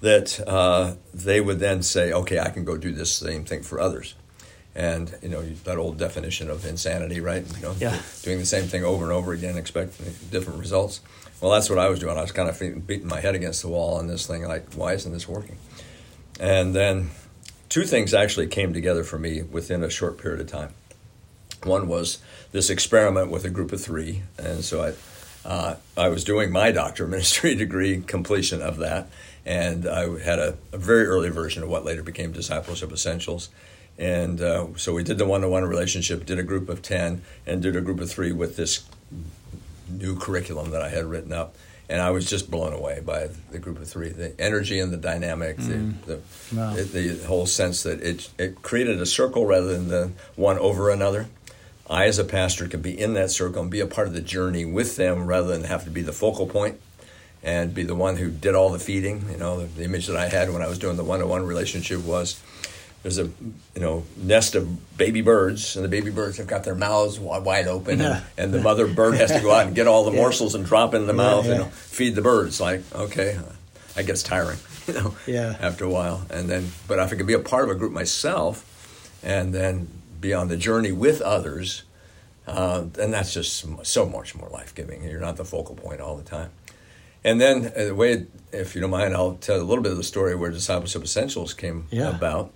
that 0.00 0.40
uh, 0.46 0.94
they 1.14 1.40
would 1.40 1.58
then 1.58 1.82
say, 1.82 2.12
okay, 2.12 2.38
I 2.38 2.50
can 2.50 2.64
go 2.64 2.76
do 2.76 2.92
this 2.92 3.12
same 3.12 3.44
thing 3.44 3.62
for 3.62 3.80
others. 3.80 4.14
And 4.76 5.12
you 5.22 5.30
know 5.30 5.42
that 5.64 5.78
old 5.78 5.96
definition 5.98 6.50
of 6.50 6.66
insanity, 6.66 7.18
right? 7.18 7.44
You 7.56 7.62
know, 7.62 7.74
Yeah. 7.80 7.98
doing 8.22 8.38
the 8.38 8.44
same 8.46 8.64
thing 8.64 8.84
over 8.84 9.04
and 9.04 9.12
over 9.12 9.32
again, 9.32 9.56
expecting 9.56 10.14
different 10.30 10.58
results. 10.60 11.00
Well, 11.40 11.50
that's 11.50 11.70
what 11.70 11.78
I 11.78 11.88
was 11.88 11.98
doing. 11.98 12.18
I 12.18 12.20
was 12.20 12.30
kind 12.32 12.48
of 12.50 12.86
beating 12.86 13.08
my 13.08 13.20
head 13.20 13.34
against 13.34 13.62
the 13.62 13.68
wall 13.68 13.94
on 13.94 14.06
this 14.06 14.26
thing, 14.26 14.46
like, 14.46 14.74
why 14.74 14.92
isn't 14.92 15.10
this 15.12 15.26
working? 15.26 15.56
And 16.38 16.74
then 16.74 17.10
two 17.70 17.84
things 17.84 18.12
actually 18.12 18.48
came 18.48 18.74
together 18.74 19.02
for 19.02 19.18
me 19.18 19.42
within 19.42 19.82
a 19.82 19.88
short 19.88 20.18
period 20.18 20.40
of 20.42 20.46
time. 20.46 20.74
One 21.64 21.88
was 21.88 22.18
this 22.52 22.68
experiment 22.68 23.30
with 23.30 23.44
a 23.46 23.50
group 23.50 23.72
of 23.72 23.80
three, 23.82 24.22
and 24.38 24.62
so 24.62 24.82
I, 24.82 25.48
uh, 25.48 25.76
I 25.96 26.08
was 26.08 26.22
doing 26.22 26.52
my 26.52 26.70
doctor 26.70 27.04
of 27.04 27.10
ministry 27.10 27.54
degree 27.64 28.02
completion 28.02 28.60
of 28.60 28.76
that, 28.78 29.08
and 29.46 29.88
I 29.88 30.18
had 30.18 30.38
a, 30.38 30.56
a 30.72 30.78
very 30.78 31.06
early 31.06 31.30
version 31.30 31.62
of 31.62 31.70
what 31.70 31.84
later 31.84 32.02
became 32.02 32.32
Discipleship 32.32 32.92
Essentials. 32.92 33.48
And 33.98 34.40
uh, 34.42 34.66
so 34.76 34.92
we 34.92 35.02
did 35.02 35.18
the 35.18 35.24
one-to-one 35.24 35.64
relationship, 35.64 36.26
did 36.26 36.38
a 36.38 36.42
group 36.42 36.68
of 36.68 36.82
ten, 36.82 37.22
and 37.46 37.62
did 37.62 37.76
a 37.76 37.80
group 37.80 38.00
of 38.00 38.10
three 38.10 38.32
with 38.32 38.56
this 38.56 38.84
new 39.88 40.16
curriculum 40.18 40.70
that 40.72 40.82
I 40.82 40.88
had 40.90 41.04
written 41.06 41.32
up. 41.32 41.54
and 41.88 42.00
I 42.02 42.10
was 42.10 42.28
just 42.28 42.50
blown 42.50 42.72
away 42.72 42.98
by 43.00 43.28
the 43.52 43.60
group 43.60 43.78
of 43.80 43.86
three, 43.86 44.08
the 44.08 44.34
energy 44.40 44.80
and 44.80 44.92
the 44.92 44.96
dynamic, 44.96 45.56
Mm. 45.58 45.94
the 46.04 46.14
the, 46.16 46.20
Wow. 46.56 46.74
it- 46.74 46.92
the 46.92 47.24
whole 47.28 47.46
sense 47.46 47.84
that 47.84 48.02
it 48.02 48.28
it 48.38 48.60
created 48.60 49.00
a 49.00 49.06
circle 49.06 49.46
rather 49.46 49.68
than 49.72 49.86
the 49.86 50.10
one 50.34 50.58
over 50.58 50.90
another. 50.90 51.26
I, 51.88 52.06
as 52.06 52.18
a 52.18 52.24
pastor, 52.24 52.66
can 52.66 52.80
be 52.82 52.90
in 53.00 53.14
that 53.14 53.30
circle 53.30 53.62
and 53.62 53.70
be 53.70 53.78
a 53.78 53.86
part 53.86 54.08
of 54.08 54.14
the 54.14 54.20
journey 54.20 54.64
with 54.64 54.96
them 54.96 55.26
rather 55.28 55.46
than 55.46 55.62
have 55.62 55.84
to 55.84 55.90
be 55.90 56.02
the 56.02 56.12
focal 56.12 56.48
point 56.48 56.80
and 57.44 57.72
be 57.72 57.84
the 57.84 57.94
one 57.94 58.16
who 58.16 58.30
did 58.30 58.56
all 58.56 58.70
the 58.70 58.80
feeding. 58.80 59.24
You 59.30 59.36
know, 59.38 59.60
the, 59.60 59.66
the 59.66 59.84
image 59.84 60.08
that 60.08 60.16
I 60.16 60.26
had 60.28 60.52
when 60.52 60.62
I 60.62 60.66
was 60.66 60.80
doing 60.80 60.96
the 60.96 61.04
one-to-one 61.04 61.46
relationship 61.46 62.00
was 62.04 62.34
there's 63.02 63.18
a 63.18 63.24
you 63.24 63.80
know 63.80 64.04
nest 64.16 64.54
of 64.54 64.96
baby 64.98 65.20
birds, 65.22 65.76
and 65.76 65.84
the 65.84 65.88
baby 65.88 66.10
birds 66.10 66.38
have 66.38 66.46
got 66.46 66.64
their 66.64 66.74
mouths 66.74 67.18
wide 67.20 67.66
open, 67.68 67.98
Yeah. 68.00 68.16
and, 68.36 68.46
and 68.46 68.54
the 68.54 68.60
mother 68.60 68.86
bird 68.86 69.14
has 69.16 69.30
to 69.32 69.40
go 69.40 69.52
out 69.52 69.66
and 69.66 69.74
get 69.76 69.86
all 69.86 70.04
the 70.04 70.10
Yeah. 70.14 70.20
morsels 70.22 70.54
and 70.54 70.64
drop 70.64 70.94
in 70.94 71.06
the 71.06 71.12
Yeah, 71.12 71.16
mouth 71.16 71.46
and 71.46 71.72
feed 71.72 72.14
the 72.14 72.22
birds. 72.22 72.60
Like, 72.60 72.82
okay, 72.94 73.38
I 73.96 74.02
guess 74.02 74.22
tiring, 74.22 74.58
you 74.86 74.94
know, 74.94 75.14
Yeah. 75.26 75.56
after 75.60 75.84
a 75.84 75.90
while. 75.90 76.26
And 76.30 76.48
then, 76.48 76.70
but 76.88 76.98
if 76.98 77.12
I 77.12 77.16
could 77.16 77.26
be 77.26 77.34
a 77.34 77.38
part 77.38 77.64
of 77.64 77.70
a 77.70 77.74
group 77.78 77.92
myself, 77.92 78.64
and 79.22 79.52
then 79.54 79.88
be 80.20 80.32
on 80.34 80.48
the 80.48 80.56
journey 80.56 80.92
with 80.92 81.20
others, 81.20 81.82
uh, 82.46 82.84
then 82.92 83.10
that's 83.10 83.34
just 83.34 83.66
so 83.84 84.06
much 84.06 84.34
more 84.34 84.48
life 84.48 84.74
giving. 84.74 85.02
You're 85.04 85.20
not 85.20 85.36
the 85.36 85.44
focal 85.44 85.74
point 85.74 86.00
all 86.00 86.16
the 86.16 86.22
time. 86.24 86.50
And 87.24 87.40
then, 87.40 87.72
uh, 87.76 87.84
the 87.86 87.94
way, 87.94 88.26
if 88.52 88.74
you 88.76 88.80
don't 88.80 88.90
mind, 88.90 89.14
I'll 89.14 89.34
tell 89.34 89.60
a 89.60 89.64
little 89.64 89.82
bit 89.82 89.90
of 89.90 89.98
the 89.98 90.04
story 90.04 90.36
where 90.36 90.50
Discipleship 90.50 91.02
Essentials 91.02 91.54
came 91.54 91.86
about. 91.92 92.52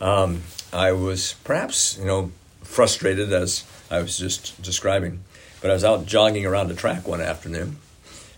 Um, 0.00 0.42
I 0.72 0.92
was 0.92 1.34
perhaps, 1.44 1.98
you 1.98 2.04
know, 2.04 2.32
frustrated 2.62 3.32
as 3.32 3.64
I 3.90 4.02
was 4.02 4.18
just 4.18 4.60
describing, 4.60 5.20
but 5.60 5.70
I 5.70 5.74
was 5.74 5.84
out 5.84 6.06
jogging 6.06 6.44
around 6.44 6.68
the 6.68 6.74
track 6.74 7.08
one 7.08 7.20
afternoon, 7.20 7.78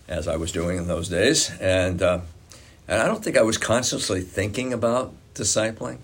as 0.07 0.27
I 0.27 0.37
was 0.37 0.51
doing 0.51 0.77
in 0.77 0.87
those 0.87 1.09
days, 1.09 1.51
and 1.59 2.01
uh, 2.01 2.19
and 2.87 3.01
I 3.01 3.07
don't 3.07 3.23
think 3.23 3.37
I 3.37 3.41
was 3.41 3.57
consciously 3.57 4.21
thinking 4.21 4.73
about 4.73 5.13
discipling, 5.35 5.97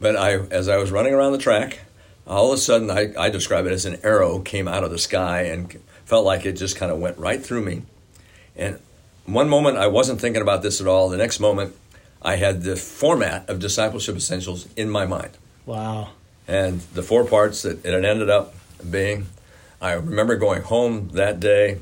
but 0.00 0.16
I, 0.16 0.36
as 0.36 0.68
I 0.68 0.76
was 0.76 0.90
running 0.90 1.12
around 1.12 1.32
the 1.32 1.38
track, 1.38 1.80
all 2.26 2.52
of 2.52 2.58
a 2.58 2.60
sudden 2.60 2.90
I, 2.90 3.12
I 3.18 3.30
describe 3.30 3.66
it 3.66 3.72
as 3.72 3.84
an 3.86 3.98
arrow 4.02 4.38
came 4.38 4.68
out 4.68 4.84
of 4.84 4.90
the 4.90 4.98
sky 4.98 5.42
and 5.42 5.72
felt 6.04 6.24
like 6.24 6.46
it 6.46 6.52
just 6.52 6.76
kind 6.76 6.92
of 6.92 6.98
went 6.98 7.18
right 7.18 7.44
through 7.44 7.62
me, 7.62 7.82
and 8.54 8.78
one 9.26 9.48
moment 9.48 9.78
I 9.78 9.86
wasn't 9.86 10.20
thinking 10.20 10.42
about 10.42 10.62
this 10.62 10.80
at 10.80 10.86
all. 10.86 11.08
The 11.08 11.16
next 11.16 11.40
moment, 11.40 11.74
I 12.24 12.36
had 12.36 12.62
the 12.62 12.76
format 12.76 13.48
of 13.50 13.58
Discipleship 13.58 14.16
Essentials 14.16 14.66
in 14.76 14.88
my 14.88 15.04
mind. 15.04 15.32
Wow. 15.66 16.10
And 16.48 16.80
the 16.80 17.02
four 17.02 17.24
parts 17.24 17.62
that 17.62 17.84
it 17.84 17.92
had 17.92 18.04
ended 18.04 18.30
up 18.30 18.54
being, 18.88 19.26
I 19.80 19.92
remember 19.92 20.36
going 20.36 20.62
home 20.62 21.10
that 21.10 21.38
day. 21.38 21.78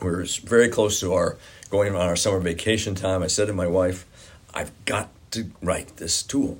We 0.00 0.10
were 0.10 0.24
very 0.44 0.68
close 0.68 1.00
to 1.00 1.12
our 1.12 1.36
going 1.70 1.94
on 1.94 2.00
our 2.00 2.16
summer 2.16 2.40
vacation 2.40 2.94
time. 2.94 3.22
I 3.22 3.26
said 3.26 3.48
to 3.48 3.52
my 3.52 3.66
wife, 3.66 4.06
I've 4.54 4.72
got 4.86 5.10
to 5.32 5.50
write 5.62 5.98
this 5.98 6.22
tool. 6.22 6.58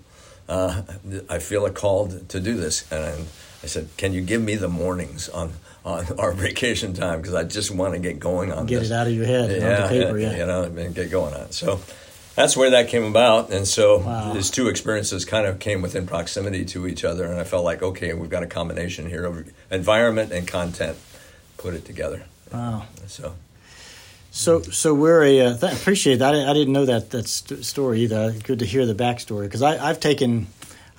Uh, 0.49 0.83
I 1.29 1.38
feel 1.38 1.64
a 1.66 1.71
call 1.71 2.09
to 2.09 2.40
do 2.40 2.57
this. 2.57 2.90
And 2.90 3.27
I 3.62 3.66
said, 3.66 3.88
Can 3.97 4.12
you 4.12 4.21
give 4.21 4.42
me 4.42 4.57
the 4.57 4.68
mornings 4.68 5.29
on, 5.29 5.53
on 5.85 6.07
our 6.18 6.33
vacation 6.33 6.92
time? 6.94 7.21
Because 7.21 7.35
I 7.35 7.44
just 7.44 7.71
want 7.71 7.94
to 7.94 8.01
get 8.01 8.18
going 8.18 8.53
on 8.53 8.66
Get 8.66 8.81
this 8.81 8.90
it 8.90 8.94
out 8.94 9.07
of 9.07 9.12
your 9.12 9.27
head 9.27 9.51
onto 9.51 9.88
paper, 9.88 10.18
yeah. 10.18 10.37
you 10.37 10.47
know, 10.47 10.64
and 10.64 10.94
get 10.94 11.11
going 11.11 11.35
on 11.35 11.42
it. 11.42 11.55
So 11.55 11.81
that's 12.38 12.57
where 12.57 12.70
that 12.70 12.88
came 12.88 13.05
about. 13.05 13.51
And 13.51 13.66
so 13.66 13.98
Wow. 13.98 14.33
these 14.33 14.51
two 14.51 14.68
experiences 14.68 15.24
kind 15.24 15.46
of 15.46 15.59
came 15.59 15.83
within 15.83 16.07
proximity 16.07 16.64
to 16.66 16.87
each 16.87 17.05
other. 17.05 17.24
And 17.24 17.38
I 17.40 17.44
felt 17.44 17.64
like, 17.64 17.83
okay, 17.83 18.12
we've 18.14 18.31
got 18.31 18.42
a 18.42 18.46
combination 18.46 19.09
here 19.09 19.24
of 19.24 19.51
environment 19.70 20.33
and 20.33 20.46
content, 20.46 20.96
put 21.57 21.74
it 21.74 21.85
together. 21.85 22.22
Wow. 22.53 22.85
So 23.07 23.35
So, 24.31 24.62
so 24.62 24.94
we're 24.94 25.22
a. 25.24 25.40
Uh, 25.46 25.57
th- 25.57 25.72
appreciate 25.72 26.18
that. 26.20 26.35
I, 26.35 26.51
I 26.51 26.53
didn't 26.53 26.72
know 26.72 26.85
that 26.87 27.11
that 27.11 27.27
st- 27.29 27.64
story 27.64 28.03
either. 28.03 28.33
Good 28.44 28.61
to 28.61 28.66
hear 28.66 28.87
the 28.87 28.94
backstory 28.94 29.44
because 29.44 29.62
I've 29.62 29.98
taken, 30.01 30.46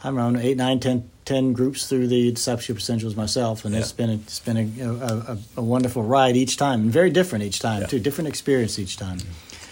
I'm 0.04 0.18
around 0.18 0.38
eight, 0.38 0.58
nine, 0.58 0.80
ten, 0.80 1.10
ten 1.26 1.54
groups 1.54 1.88
through 1.88 2.08
the 2.08 2.32
discipleship 2.32 2.78
essentials 2.78 3.16
myself, 3.16 3.64
and 3.66 3.74
it's 3.76 3.92
Yeah. 3.92 3.98
been 4.06 4.10
a, 4.10 4.14
it's 4.16 4.40
been 4.40 4.58
a, 4.58 4.68
a, 4.84 5.16
a, 5.34 5.38
a 5.58 5.62
wonderful 5.62 6.04
ride 6.04 6.36
each 6.36 6.58
time, 6.58 6.82
and 6.82 6.92
very 6.92 7.12
different 7.12 7.44
each 7.46 7.60
time 7.60 7.82
Yeah. 7.82 7.88
too. 7.88 8.00
Different 8.00 8.28
experience 8.28 8.78
each 8.80 8.98
time. 8.98 9.20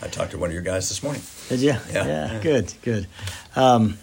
I 0.02 0.08
talked 0.08 0.32
to 0.32 0.38
one 0.38 0.50
of 0.50 0.54
your 0.54 0.64
guys 0.64 0.90
this 0.90 1.02
morning. 1.02 1.22
Did 1.50 1.60
you? 1.62 1.76
Yeah. 1.92 2.06
Yeah. 2.06 2.40
Good. 2.42 2.74
Good. 2.84 3.08
Um, 3.56 3.98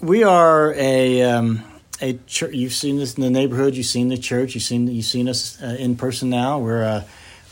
we 0.00 0.22
are 0.22 0.72
a 0.74 1.22
um, 1.22 1.64
a 2.00 2.14
church. 2.26 2.54
You've 2.54 2.72
seen 2.72 2.98
this 2.98 3.14
in 3.14 3.22
the 3.22 3.30
neighborhood. 3.30 3.74
You've 3.74 3.86
seen 3.86 4.08
the 4.08 4.18
church. 4.18 4.54
You've 4.54 4.64
seen 4.64 4.86
you've 4.86 5.04
seen 5.04 5.28
us 5.28 5.60
uh, 5.62 5.76
in 5.78 5.96
person 5.96 6.30
now. 6.30 6.58
We're 6.58 6.82
a 6.82 7.04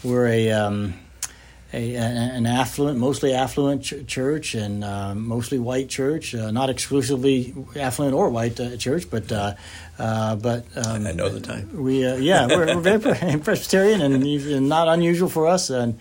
we're 0.05 0.27
a 0.27 0.53
um, 0.53 0.95
a, 1.73 1.97
an 1.97 2.47
affluent, 2.47 2.99
mostly 2.99 3.33
affluent 3.33 3.83
ch- 3.83 4.07
church, 4.07 4.55
and 4.55 4.85
uh, 4.85 5.15
mostly 5.15 5.59
white 5.59 5.89
church. 5.89 6.35
Uh, 6.35 6.51
not 6.51 6.69
exclusively 6.69 7.55
affluent 7.77 8.15
or 8.15 8.29
white 8.29 8.61
uh, 8.61 8.77
church, 8.77 9.09
but 9.11 9.33
uh, 9.33 9.55
uh, 9.99 10.37
but 10.37 10.67
um, 10.77 11.07
I 11.07 11.13
know 11.13 11.29
the 11.29 11.41
type. 11.41 11.73
we 11.73 12.07
uh, 12.07 12.17
yeah 12.17 12.47
we're, 12.47 12.77
we're 12.77 12.99
very 12.99 13.39
Presbyterian 13.41 14.03
and, 14.03 14.23
and 14.23 14.69
not 14.69 14.89
unusual 14.89 15.29
for 15.29 15.47
us 15.47 15.71
and 15.71 15.99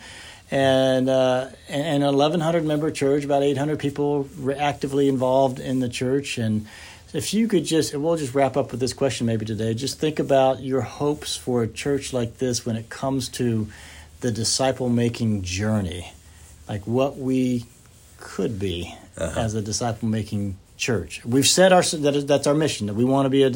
and 0.51 1.09
uh, 1.09 1.47
and 1.69 2.03
an 2.03 2.15
1100 2.15 2.65
member 2.65 2.91
church 2.91 3.23
about 3.23 3.41
800 3.43 3.79
people 3.79 4.23
re- 4.37 4.55
actively 4.55 5.07
involved 5.07 5.59
in 5.59 5.79
the 5.79 5.89
church 5.89 6.37
and 6.37 6.67
if 7.13 7.33
you 7.33 7.47
could 7.47 7.65
just 7.65 7.93
and 7.93 8.03
we'll 8.03 8.17
just 8.17 8.35
wrap 8.35 8.57
up 8.57 8.71
with 8.71 8.79
this 8.79 8.93
question 8.93 9.25
maybe 9.27 9.45
today 9.45 9.73
just 9.73 9.99
think 9.99 10.19
about 10.19 10.61
your 10.61 10.81
hopes 10.81 11.35
for 11.37 11.63
a 11.63 11.67
church 11.67 12.11
like 12.13 12.37
this 12.39 12.65
when 12.65 12.75
it 12.75 12.89
comes 12.89 13.29
to 13.29 13.67
the 14.19 14.31
disciple 14.31 14.89
making 14.89 15.41
journey 15.41 16.11
like 16.67 16.85
what 16.85 17.17
we 17.17 17.65
could 18.19 18.59
be 18.59 18.93
Uh-huh. 19.17 19.39
as 19.39 19.55
a 19.55 19.61
disciple 19.61 20.07
making 20.07 20.55
church. 20.77 21.23
We've 21.25 21.47
said 21.47 21.71
our 21.73 21.83
that 21.83 22.25
that's 22.27 22.47
our 22.47 22.55
mission 22.55 22.87
that 22.87 22.95
we 22.95 23.03
want 23.03 23.25
to 23.25 23.29
be 23.29 23.43
a, 23.43 23.49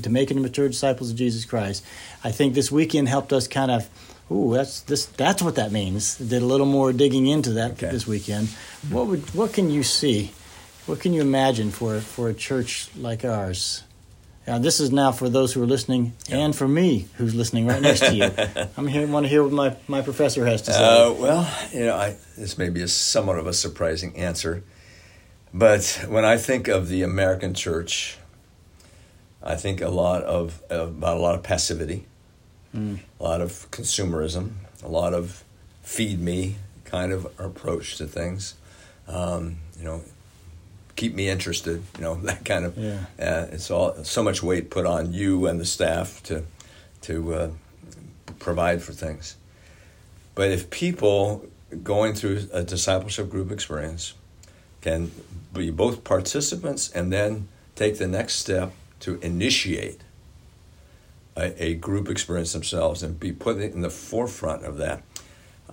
to 0.00 0.10
make 0.10 0.30
and 0.30 0.42
mature 0.42 0.68
disciples 0.68 1.10
of 1.10 1.16
Jesus 1.16 1.44
Christ. 1.46 1.82
I 2.24 2.30
think 2.32 2.52
this 2.54 2.70
weekend 2.70 3.08
helped 3.08 3.32
us 3.32 3.48
kind 3.48 3.70
of. 3.70 3.88
Ooh, 4.30 4.52
that's 4.54 4.80
this. 4.82 5.06
That's 5.06 5.42
what 5.42 5.54
that 5.54 5.72
means. 5.72 6.16
Did 6.18 6.42
a 6.42 6.46
little 6.46 6.66
more 6.66 6.92
digging 6.92 7.26
into 7.26 7.52
that 7.52 7.72
Okay. 7.72 7.90
this 7.90 8.06
weekend. 8.06 8.48
What 8.90 9.06
would 9.06 9.34
what 9.34 9.52
can 9.52 9.70
you 9.70 9.82
see? 9.82 10.32
What 10.86 11.00
can 11.00 11.12
you 11.14 11.20
imagine 11.22 11.70
for 11.70 12.00
for 12.00 12.28
a 12.28 12.34
church 12.34 12.88
like 12.96 13.24
ours? 13.24 13.84
Now, 14.46 14.56
this 14.58 14.80
is 14.80 14.90
now 14.90 15.12
for 15.12 15.28
those 15.28 15.52
who 15.52 15.62
are 15.62 15.66
listening, 15.66 16.14
and 16.30 16.56
for 16.56 16.66
me 16.66 17.06
who's 17.16 17.34
listening 17.34 17.66
right 17.66 17.82
next 17.82 18.00
to 18.00 18.14
you. 18.14 18.30
I'm 18.78 18.86
here. 18.86 19.06
Want 19.06 19.24
to 19.24 19.28
hear 19.28 19.42
what 19.42 19.52
my, 19.52 19.76
my 19.88 20.00
professor 20.00 20.46
has 20.46 20.62
to 20.62 20.72
say. 20.72 20.82
Uh, 20.82 21.12
well, 21.12 21.46
you 21.70 21.84
know, 21.84 21.94
I, 21.94 22.16
this 22.34 22.56
may 22.56 22.70
be 22.70 22.80
a 22.80 22.88
somewhat 22.88 23.38
of 23.38 23.46
a 23.46 23.52
surprising 23.52 24.16
answer, 24.16 24.62
but 25.52 26.02
when 26.08 26.24
I 26.24 26.38
think 26.38 26.66
of 26.66 26.88
the 26.88 27.02
American 27.02 27.52
church, 27.52 28.16
I 29.42 29.54
think 29.54 29.82
a 29.82 29.90
lot 29.90 30.22
of 30.22 30.62
about 30.70 31.18
a 31.18 31.20
lot 31.20 31.34
of 31.34 31.42
passivity, 31.42 32.06
Mm. 32.78 32.98
a 33.18 33.22
lot 33.22 33.40
of 33.40 33.70
consumerism, 33.70 34.52
a 34.82 34.88
lot 34.88 35.14
of 35.14 35.44
feed 35.82 36.20
me 36.20 36.56
kind 36.84 37.12
of 37.12 37.26
approach 37.38 37.96
to 37.96 38.06
things. 38.06 38.54
Um, 39.06 39.58
you 39.78 39.84
know, 39.84 40.02
keep 40.96 41.14
me 41.14 41.28
interested. 41.28 41.82
You 41.96 42.04
know, 42.04 42.14
that 42.22 42.44
kind 42.44 42.64
of. 42.64 42.76
Yeah. 42.76 43.04
Uh, 43.18 43.46
it's 43.52 43.70
all 43.70 44.04
so 44.04 44.22
much 44.22 44.42
weight 44.42 44.70
put 44.70 44.86
on 44.86 45.12
you 45.12 45.46
and 45.46 45.60
the 45.60 45.66
staff 45.66 46.22
to 46.24 46.44
to 47.02 47.34
uh, 47.34 47.50
provide 48.38 48.82
for 48.82 48.92
things. 48.92 49.36
But 50.34 50.50
if 50.50 50.70
people 50.70 51.46
going 51.82 52.14
through 52.14 52.48
a 52.52 52.62
discipleship 52.62 53.28
group 53.28 53.50
experience 53.50 54.14
can 54.80 55.10
be 55.52 55.70
both 55.70 56.04
participants 56.04 56.90
and 56.92 57.12
then 57.12 57.48
take 57.74 57.98
the 57.98 58.06
next 58.06 58.36
step 58.36 58.72
to 59.00 59.18
initiate 59.20 60.00
a, 61.38 61.64
a 61.64 61.74
group 61.74 62.08
experience 62.08 62.52
themselves 62.52 63.02
and 63.02 63.18
be 63.18 63.32
put 63.32 63.58
in 63.58 63.80
the 63.80 63.90
forefront 63.90 64.64
of 64.64 64.76
that, 64.78 65.02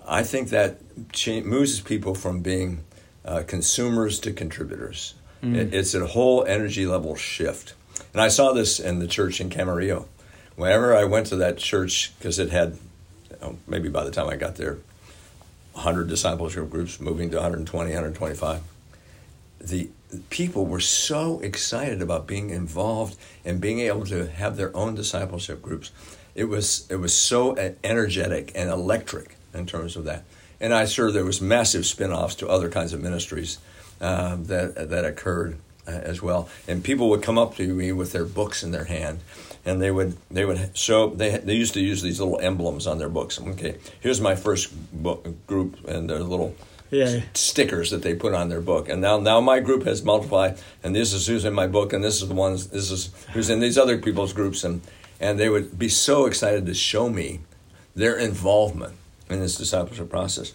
I 0.06 0.22
think 0.22 0.50
that 0.50 0.78
cha- 1.12 1.40
moves 1.40 1.80
people 1.80 2.14
from 2.14 2.40
being 2.40 2.84
uh, 3.24 3.42
consumers 3.46 4.20
to 4.20 4.32
contributors. 4.32 5.14
It, 5.42 5.74
it's 5.74 5.94
a 5.94 6.06
whole 6.06 6.44
energy 6.44 6.86
level 6.86 7.16
shift. 7.16 7.74
And 8.12 8.22
I 8.22 8.28
saw 8.28 8.52
this 8.52 8.78
in 8.78 9.00
the 9.00 9.06
church 9.06 9.40
in 9.40 9.50
Camarillo. 9.50 10.06
Whenever 10.54 10.96
I 10.96 11.04
went 11.04 11.26
to 11.26 11.36
that 11.36 11.58
church, 11.58 12.12
because 12.18 12.38
it 12.38 12.50
had, 12.50 12.78
know, 13.42 13.58
maybe 13.66 13.88
by 13.88 14.04
the 14.04 14.10
time 14.10 14.28
I 14.28 14.36
got 14.36 14.56
there, 14.56 14.78
100 15.72 16.08
discipleship 16.08 16.70
groups 16.70 17.00
moving 17.00 17.30
to 17.30 17.36
120, 17.36 17.90
125. 17.90 18.62
The 19.60 19.90
people 20.30 20.66
were 20.66 20.80
so 20.80 21.40
excited 21.40 22.00
about 22.02 22.26
being 22.26 22.50
involved 22.50 23.16
and 23.44 23.60
being 23.60 23.80
able 23.80 24.04
to 24.06 24.26
have 24.26 24.56
their 24.56 24.74
own 24.76 24.94
discipleship 24.94 25.62
groups. 25.62 25.90
It 26.34 26.44
was 26.44 26.86
it 26.90 26.96
was 26.96 27.14
so 27.14 27.56
energetic 27.82 28.52
and 28.54 28.70
electric 28.70 29.36
in 29.54 29.66
terms 29.66 29.96
of 29.96 30.04
that. 30.04 30.24
And 30.60 30.72
I'm 30.72 30.86
sure 30.86 31.10
there 31.10 31.24
was 31.24 31.40
massive 31.40 31.84
spin-offs 31.86 32.36
to 32.36 32.48
other 32.48 32.68
kinds 32.68 32.92
of 32.92 33.02
ministries 33.02 33.58
um, 34.00 34.44
that 34.44 34.90
that 34.90 35.04
occurred 35.04 35.58
uh, 35.86 35.90
as 35.90 36.22
well. 36.22 36.48
And 36.68 36.82
people 36.82 37.08
would 37.10 37.22
come 37.22 37.38
up 37.38 37.56
to 37.56 37.74
me 37.74 37.92
with 37.92 38.12
their 38.12 38.24
books 38.24 38.62
in 38.62 38.70
their 38.70 38.84
hand, 38.84 39.20
and 39.64 39.80
they 39.80 39.90
would 39.90 40.16
they 40.30 40.44
would 40.44 40.76
show 40.76 41.10
they 41.10 41.38
they 41.38 41.54
used 41.54 41.74
to 41.74 41.80
use 41.80 42.02
these 42.02 42.20
little 42.20 42.38
emblems 42.40 42.86
on 42.86 42.98
their 42.98 43.08
books. 43.08 43.40
Okay, 43.40 43.76
here's 44.00 44.20
my 44.20 44.34
first 44.34 44.72
book 44.92 45.46
group, 45.46 45.86
and 45.88 46.08
their 46.08 46.20
little 46.20 46.54
Yeah. 46.90 47.22
stickers 47.34 47.90
that 47.90 48.02
they 48.02 48.14
put 48.14 48.32
on 48.34 48.48
their 48.48 48.60
book. 48.60 48.88
And 48.88 49.00
now 49.00 49.18
now 49.18 49.40
my 49.40 49.60
group 49.60 49.84
has 49.84 50.02
multiplied, 50.02 50.58
and 50.82 50.94
this 50.94 51.12
is 51.12 51.26
who's 51.26 51.44
in 51.44 51.54
my 51.54 51.66
book, 51.66 51.92
and 51.92 52.02
this 52.04 52.22
is 52.22 52.28
the 52.28 52.34
ones 52.34 52.68
this 52.68 52.90
is 52.90 53.10
who's 53.32 53.50
in 53.50 53.60
these 53.60 53.76
other 53.78 53.98
people's 53.98 54.32
groups, 54.32 54.64
and 54.64 54.80
and 55.20 55.38
they 55.38 55.48
would 55.48 55.78
be 55.78 55.88
so 55.88 56.26
excited 56.26 56.66
to 56.66 56.74
show 56.74 57.08
me 57.08 57.40
their 57.94 58.16
involvement 58.16 58.94
in 59.30 59.40
this 59.40 59.56
discipleship 59.56 60.10
process. 60.10 60.52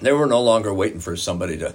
They 0.00 0.12
were 0.12 0.26
no 0.26 0.42
longer 0.42 0.74
waiting 0.74 1.00
for 1.00 1.16
somebody 1.16 1.56
to 1.58 1.74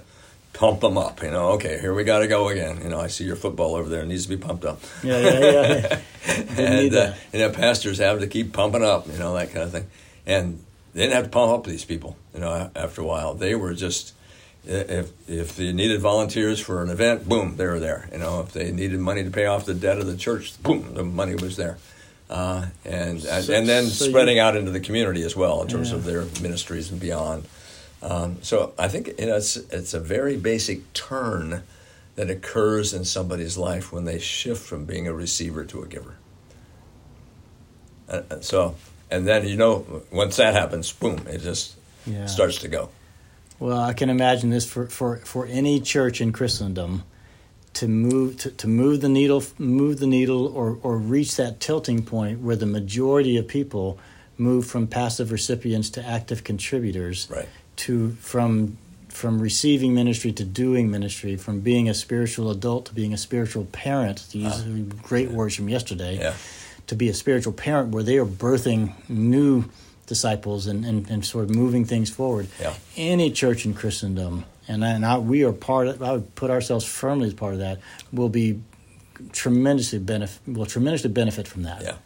pump 0.52 0.80
them 0.80 0.96
up. 0.98 1.22
You 1.22 1.30
know, 1.30 1.48
okay, 1.52 1.80
here 1.80 1.94
we 1.94 2.04
got 2.04 2.20
to 2.20 2.28
go 2.28 2.48
again. 2.48 2.80
You 2.82 2.88
know, 2.90 3.00
I 3.00 3.08
see 3.08 3.24
your 3.24 3.36
football 3.36 3.74
over 3.74 3.88
there; 3.88 4.02
it 4.02 4.06
needs 4.06 4.24
to 4.24 4.28
be 4.28 4.36
pumped 4.36 4.64
up. 4.64 4.80
Yeah, 5.02 5.18
yeah, 5.18 5.38
yeah. 5.40 6.00
And 6.56 6.94
uh, 6.94 7.06
that. 7.06 7.18
you 7.32 7.38
know, 7.40 7.50
pastors 7.50 7.98
have 7.98 8.20
to 8.20 8.26
keep 8.28 8.52
pumping 8.52 8.84
up. 8.84 9.06
You 9.08 9.18
know, 9.18 9.34
that 9.34 9.48
kind 9.50 9.64
of 9.64 9.72
thing. 9.72 9.86
And 10.24 10.62
they 10.94 11.02
didn't 11.02 11.14
have 11.14 11.24
to 11.24 11.30
pump 11.30 11.52
up 11.52 11.64
these 11.64 11.84
people. 11.84 12.16
You 12.34 12.40
know, 12.40 12.70
after 12.76 13.00
a 13.00 13.04
while, 13.04 13.34
they 13.34 13.54
were 13.54 13.74
just 13.74 14.14
if 14.64 15.10
if 15.28 15.56
they 15.56 15.72
needed 15.72 16.00
volunteers 16.00 16.60
for 16.60 16.82
an 16.82 16.90
event, 16.90 17.28
boom, 17.28 17.56
they 17.56 17.66
were 17.66 17.80
there. 17.80 18.08
You 18.12 18.18
know, 18.18 18.40
if 18.40 18.52
they 18.52 18.70
needed 18.72 19.00
money 19.00 19.24
to 19.24 19.30
pay 19.30 19.46
off 19.46 19.64
the 19.66 19.74
debt 19.74 19.98
of 19.98 20.06
the 20.06 20.16
church, 20.16 20.60
boom, 20.62 20.94
the 20.94 21.02
money 21.04 21.34
was 21.34 21.56
there. 21.56 21.78
Uh, 22.30 22.66
and 22.84 23.24
and, 23.24 23.44
So- 23.44 23.52
and 23.54 23.68
then 23.68 23.86
so 23.86 24.04
you- 24.04 24.10
spreading 24.10 24.38
out 24.38 24.56
into 24.56 24.70
the 24.70 24.80
community 24.80 25.22
as 25.22 25.34
well 25.36 25.60
in 25.62 25.68
terms 25.68 25.90
Yeah. 25.90 25.96
of 25.96 26.04
their 26.04 26.24
ministries 26.40 26.90
and 26.90 27.00
beyond. 27.00 27.44
Um, 28.02 28.38
so 28.42 28.72
I 28.78 28.88
think 28.88 29.12
you 29.18 29.26
know 29.26 29.36
it's 29.36 29.56
it's 29.56 29.94
a 29.94 30.00
very 30.00 30.36
basic 30.36 30.92
turn 30.92 31.62
that 32.14 32.28
occurs 32.30 32.92
in 32.92 33.04
somebody's 33.04 33.56
life 33.56 33.92
when 33.92 34.04
they 34.04 34.18
shift 34.18 34.62
from 34.62 34.84
being 34.84 35.06
a 35.08 35.12
receiver 35.12 35.64
to 35.64 35.82
a 35.82 35.86
giver. 35.86 36.16
Uh, 38.08 38.22
uh, 38.30 38.40
so 38.40 38.74
and 39.12 39.26
then 39.26 39.46
you 39.46 39.56
know 39.56 40.02
once 40.10 40.36
that 40.36 40.54
happens, 40.54 40.92
boom, 40.92 41.18
it 41.28 41.38
just 41.42 41.74
Yeah. 42.06 42.26
starts 42.26 42.58
to 42.60 42.68
go. 42.68 42.88
Well, 43.60 43.78
I 43.90 43.92
can 43.92 44.10
imagine 44.10 44.50
this 44.50 44.66
for, 44.68 44.86
for, 44.88 45.18
for 45.18 45.46
any 45.46 45.80
church 45.80 46.20
in 46.20 46.32
Christendom 46.32 47.04
to 47.74 47.86
move 47.88 48.36
to, 48.38 48.50
to 48.50 48.66
move 48.68 49.00
the 49.00 49.08
needle 49.08 49.42
move 49.58 49.98
the 50.00 50.06
needle 50.06 50.46
or, 50.48 50.78
or 50.82 50.98
reach 50.98 51.36
that 51.36 51.58
tilting 51.60 52.02
point 52.04 52.40
where 52.40 52.56
the 52.56 52.66
majority 52.66 53.36
of 53.38 53.46
people 53.48 53.98
move 54.36 54.66
from 54.66 54.86
passive 54.86 55.30
recipients 55.32 55.88
to 55.90 56.00
active 56.04 56.42
contributors 56.44 57.28
Right. 57.30 57.48
to 57.76 58.10
from 58.20 58.76
from 59.08 59.40
receiving 59.40 59.94
ministry 59.94 60.32
to 60.32 60.44
doing 60.44 60.90
ministry 60.90 61.36
from 61.36 61.60
being 61.60 61.88
a 61.88 61.94
spiritual 61.94 62.50
adult 62.50 62.86
to 62.86 62.94
being 62.94 63.12
a 63.14 63.18
spiritual 63.18 63.64
parent 63.72 64.18
to 64.30 64.38
use 64.38 64.64
ah. 64.66 64.94
great 65.02 65.30
words 65.30 65.54
from 65.56 65.68
yesterday 65.68 66.18
Yeah. 66.18 66.34
To 66.86 66.94
be 66.94 67.08
a 67.08 67.14
spiritual 67.14 67.52
parent 67.52 67.90
where 67.90 68.02
they 68.02 68.18
are 68.18 68.26
birthing 68.26 68.92
new 69.08 69.64
disciples 70.06 70.66
and, 70.66 70.84
and, 70.84 71.08
and 71.08 71.24
sort 71.24 71.44
of 71.44 71.50
moving 71.50 71.84
things 71.84 72.10
forward. 72.10 72.48
Yeah. 72.60 72.74
Any 72.96 73.30
church 73.30 73.64
in 73.64 73.74
Christendom, 73.74 74.44
and, 74.68 74.84
I, 74.84 74.88
and 74.90 75.06
I, 75.06 75.18
we 75.18 75.44
are 75.44 75.52
part 75.52 75.86
of, 75.88 76.02
I 76.02 76.12
would 76.12 76.34
put 76.34 76.50
ourselves 76.50 76.84
firmly 76.84 77.28
as 77.28 77.34
part 77.34 77.54
of 77.54 77.60
that, 77.60 77.80
will 78.12 78.28
be 78.28 78.60
tremendously 79.32 79.98
benefit, 79.98 80.40
will 80.46 80.66
tremendously 80.66 81.10
benefit 81.10 81.48
from 81.48 81.62
that. 81.62 81.82
Yeah. 81.82 81.96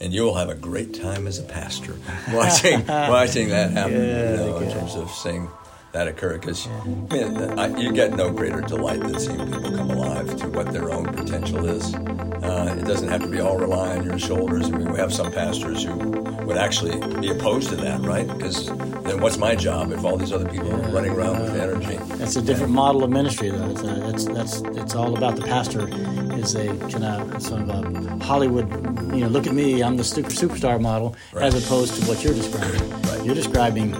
And 0.00 0.12
you'll 0.12 0.34
have 0.34 0.48
a 0.48 0.56
great 0.56 0.94
time 0.94 1.28
as 1.28 1.38
a 1.38 1.44
pastor 1.44 1.94
watching 2.32 2.84
watching 2.88 3.50
that 3.50 3.70
happen. 3.70 3.92
You 3.92 4.36
know, 4.36 4.58
in 4.58 4.72
terms 4.72 4.96
of 4.96 5.08
seeing 5.12 5.48
that 5.92 6.08
occur, 6.08 6.38
because 6.38 6.66
you 6.66 7.92
get 7.92 8.14
no 8.16 8.30
greater 8.30 8.60
delight 8.62 9.00
than 9.00 9.18
seeing 9.18 9.38
people 9.46 9.70
come 9.76 9.90
alive 9.90 10.36
to 10.38 10.48
what 10.48 10.72
their 10.72 10.90
own 10.90 11.04
potential 11.06 11.66
is. 11.66 11.94
Uh, 11.94 12.76
it 12.78 12.84
doesn't 12.86 13.08
have 13.08 13.22
to 13.22 13.28
be 13.28 13.40
all 13.40 13.56
rely 13.58 13.96
on 13.96 14.04
your 14.04 14.18
shoulders. 14.18 14.66
I 14.66 14.70
mean, 14.76 14.90
we 14.90 14.98
have 14.98 15.12
some 15.12 15.30
pastors 15.30 15.84
who 15.84 15.94
would 15.94 16.56
actually 16.56 16.98
be 17.20 17.30
opposed 17.30 17.68
to 17.70 17.76
that, 17.76 18.00
right? 18.00 18.26
Because 18.26 18.66
then 18.66 19.20
what's 19.20 19.36
my 19.36 19.54
job 19.54 19.92
if 19.92 20.02
all 20.04 20.16
these 20.16 20.32
other 20.32 20.48
people 20.48 20.72
are 20.72 20.88
running 20.90 21.12
around 21.12 21.40
with 21.40 21.54
energy? 21.56 21.96
That's 22.16 22.36
a 22.36 22.42
different 22.42 22.72
model 22.72 23.04
of 23.04 23.10
ministry, 23.10 23.50
though. 23.50 23.70
It's, 23.70 23.82
a, 23.82 23.86
that's 23.86 24.24
that's 24.26 24.60
it's 24.78 24.94
all 24.94 25.16
about 25.16 25.36
the 25.36 25.42
pastor. 25.42 25.88
Is 26.36 26.54
a 26.56 26.66
kind 26.88 27.04
of 27.04 27.42
sort 27.42 27.60
of 27.62 27.68
a 27.68 28.24
Hollywood, 28.24 28.68
you 29.14 29.20
know, 29.20 29.28
look 29.28 29.46
at 29.46 29.52
me, 29.52 29.82
I'm 29.82 29.96
the 29.96 30.02
super, 30.04 30.30
superstar 30.30 30.80
model, 30.80 31.14
Right. 31.32 31.44
as 31.44 31.64
opposed 31.64 31.94
to 32.00 32.08
what 32.08 32.24
you're 32.24 32.34
describing. 32.34 32.90
Right. 33.02 33.24
You're 33.24 33.34
describing 33.36 33.92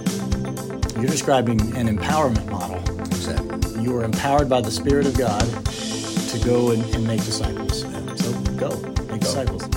you're 0.95 1.11
describing 1.11 1.59
an 1.75 1.87
empowerment 1.87 2.49
model. 2.49 2.77
Exactly. 3.05 3.83
You 3.83 3.95
are 3.97 4.03
empowered 4.03 4.49
by 4.49 4.61
the 4.61 4.71
Spirit 4.71 5.05
of 5.05 5.17
God 5.17 5.41
to 5.41 6.39
go 6.45 6.71
and, 6.71 6.83
and 6.95 7.05
make 7.05 7.23
disciples. 7.23 7.81
So 8.21 8.31
go 8.55 8.69
make 9.11 9.21
disciples. 9.21 9.67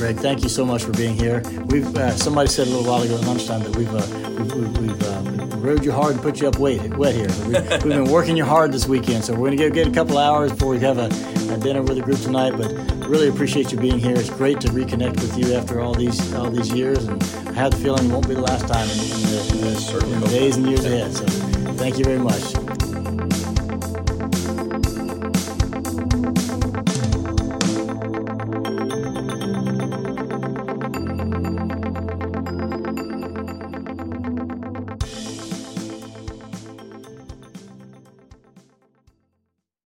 Greg, 0.00 0.16
thank 0.16 0.42
you 0.42 0.48
so 0.48 0.64
much 0.64 0.82
for 0.82 0.92
being 0.92 1.14
here. 1.14 1.42
We've 1.66 1.94
uh, 1.94 2.12
somebody 2.12 2.48
said 2.48 2.68
a 2.68 2.70
little 2.70 2.90
while 2.90 3.02
ago 3.02 3.18
at 3.18 3.24
lunchtime 3.26 3.62
that 3.64 3.76
we've 3.76 3.94
uh, 3.94 4.19
we've, 4.40 4.78
we've, 4.78 5.02
uh, 5.02 5.30
rode 5.60 5.84
you 5.84 5.92
hard 5.92 6.12
and 6.12 6.22
put 6.22 6.40
you 6.40 6.48
up 6.48 6.58
wet, 6.58 6.96
wet 6.96 7.14
here. 7.14 7.28
We, 7.46 7.52
we've 7.52 7.82
been 7.82 8.10
working 8.10 8.36
you 8.36 8.44
hard 8.44 8.72
this 8.72 8.86
weekend, 8.86 9.24
so 9.24 9.32
we're 9.34 9.50
going 9.50 9.58
to 9.58 9.64
get, 9.64 9.72
get 9.74 9.88
a 9.88 9.90
couple 9.90 10.18
hours 10.18 10.52
before 10.52 10.70
we 10.70 10.80
have 10.80 10.98
a, 10.98 11.06
a 11.52 11.58
dinner 11.58 11.82
with 11.82 11.96
the 11.96 12.02
group 12.02 12.18
tonight. 12.20 12.56
But 12.56 12.72
really 13.06 13.28
appreciate 13.28 13.72
you 13.72 13.78
being 13.78 13.98
here. 13.98 14.16
It's 14.16 14.30
great 14.30 14.60
to 14.62 14.68
reconnect 14.68 15.20
with 15.20 15.36
you 15.36 15.54
after 15.54 15.80
all 15.80 15.94
these 15.94 16.32
all 16.34 16.50
these 16.50 16.72
years, 16.72 17.04
and 17.04 17.22
I 17.48 17.52
have 17.52 17.72
the 17.72 17.78
feeling 17.78 18.06
it 18.06 18.12
won't 18.12 18.28
be 18.28 18.34
the 18.34 18.40
last 18.40 18.66
time 18.68 18.88
in, 18.88 18.98
in 18.98 19.22
the, 19.30 19.48
in 19.52 19.60
the, 19.60 20.14
in 20.14 20.20
the 20.20 20.28
days 20.28 20.56
and 20.56 20.66
years 20.66 20.84
ahead. 20.84 21.12
So 21.12 21.26
thank 21.74 21.98
you 21.98 22.04
very 22.04 22.18
much. 22.18 22.69